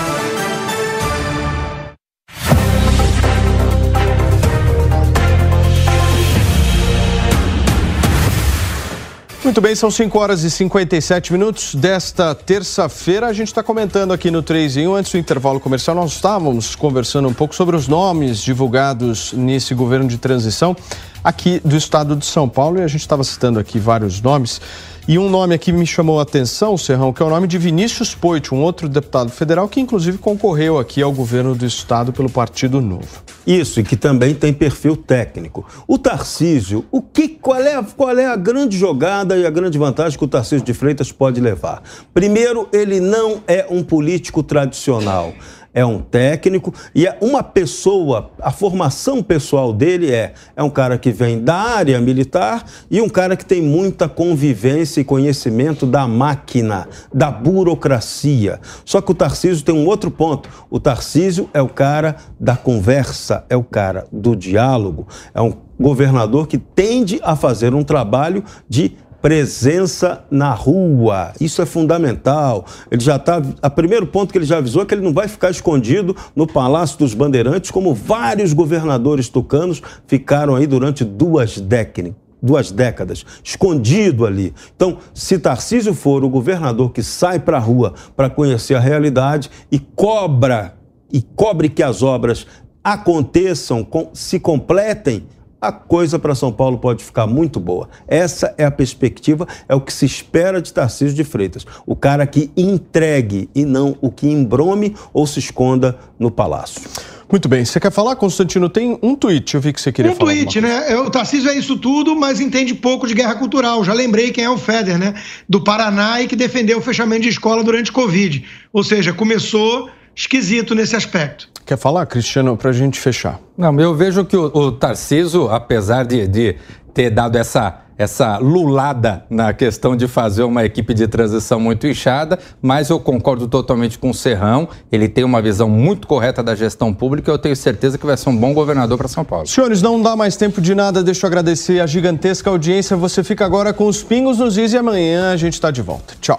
[9.44, 13.26] Muito bem, são 5 horas e 57 minutos desta terça-feira.
[13.26, 14.94] A gente está comentando aqui no 3 em 1.
[14.94, 20.08] Antes do intervalo comercial, nós estávamos conversando um pouco sobre os nomes divulgados nesse governo
[20.08, 20.74] de transição
[21.22, 22.78] aqui do estado de São Paulo.
[22.78, 24.62] E a gente estava citando aqui vários nomes.
[25.06, 28.14] E um nome aqui me chamou a atenção, Serrão, que é o nome de Vinícius
[28.14, 32.80] Poit, um outro deputado federal que inclusive concorreu aqui ao governo do estado pelo Partido
[32.80, 33.22] Novo.
[33.46, 35.66] Isso, e que também tem perfil técnico.
[35.86, 40.18] O Tarcísio, o que, qual, é, qual é a grande jogada e a grande vantagem
[40.18, 41.82] que o Tarcísio de Freitas pode levar?
[42.14, 45.34] Primeiro, ele não é um político tradicional
[45.74, 50.96] é um técnico e é uma pessoa, a formação pessoal dele é, é um cara
[50.96, 56.06] que vem da área militar e um cara que tem muita convivência e conhecimento da
[56.06, 58.60] máquina, da burocracia.
[58.84, 60.48] Só que o Tarcísio tem um outro ponto.
[60.70, 66.46] O Tarcísio é o cara da conversa, é o cara do diálogo, é um governador
[66.46, 71.32] que tende a fazer um trabalho de presença na rua.
[71.40, 72.66] Isso é fundamental.
[72.90, 73.38] Ele já está.
[73.38, 76.46] O primeiro ponto que ele já avisou é que ele não vai ficar escondido no
[76.46, 82.12] Palácio dos Bandeirantes, como vários governadores tucanos ficaram aí durante duas décadas
[82.42, 84.52] duas décadas, escondido ali.
[84.76, 89.50] Então, se Tarcísio for o governador que sai para a rua para conhecer a realidade
[89.72, 90.76] e cobra
[91.10, 92.46] e cobre que as obras
[92.84, 95.24] aconteçam, se completem,
[95.66, 97.88] a coisa para São Paulo pode ficar muito boa.
[98.06, 101.66] Essa é a perspectiva, é o que se espera de Tarcísio de Freitas.
[101.86, 106.82] O cara que entregue e não o que embrome ou se esconda no palácio.
[107.30, 107.64] Muito bem.
[107.64, 108.68] Você quer falar, Constantino?
[108.68, 110.32] Tem um tweet, eu vi que você queria um falar.
[110.32, 110.96] Um tweet, né?
[110.98, 113.82] O Tarcísio é isso tudo, mas entende pouco de guerra cultural.
[113.82, 115.14] Já lembrei quem é o Feder, né?
[115.48, 118.44] Do Paraná e que defendeu o fechamento de escola durante Covid.
[118.72, 121.48] Ou seja, começou esquisito nesse aspecto.
[121.64, 123.40] Quer falar, Cristiano, para a gente fechar?
[123.56, 126.56] Não, eu vejo que o, o Tarciso, apesar de, de
[126.92, 132.38] ter dado essa, essa lulada na questão de fazer uma equipe de transição muito inchada,
[132.60, 134.68] mas eu concordo totalmente com o Serrão.
[134.92, 138.16] Ele tem uma visão muito correta da gestão pública e eu tenho certeza que vai
[138.16, 139.46] ser um bom governador para São Paulo.
[139.46, 141.02] Senhores, não dá mais tempo de nada.
[141.02, 142.94] Deixa eu agradecer a gigantesca audiência.
[142.94, 146.14] Você fica agora com os pingos nos is e amanhã a gente está de volta.
[146.20, 146.38] Tchau.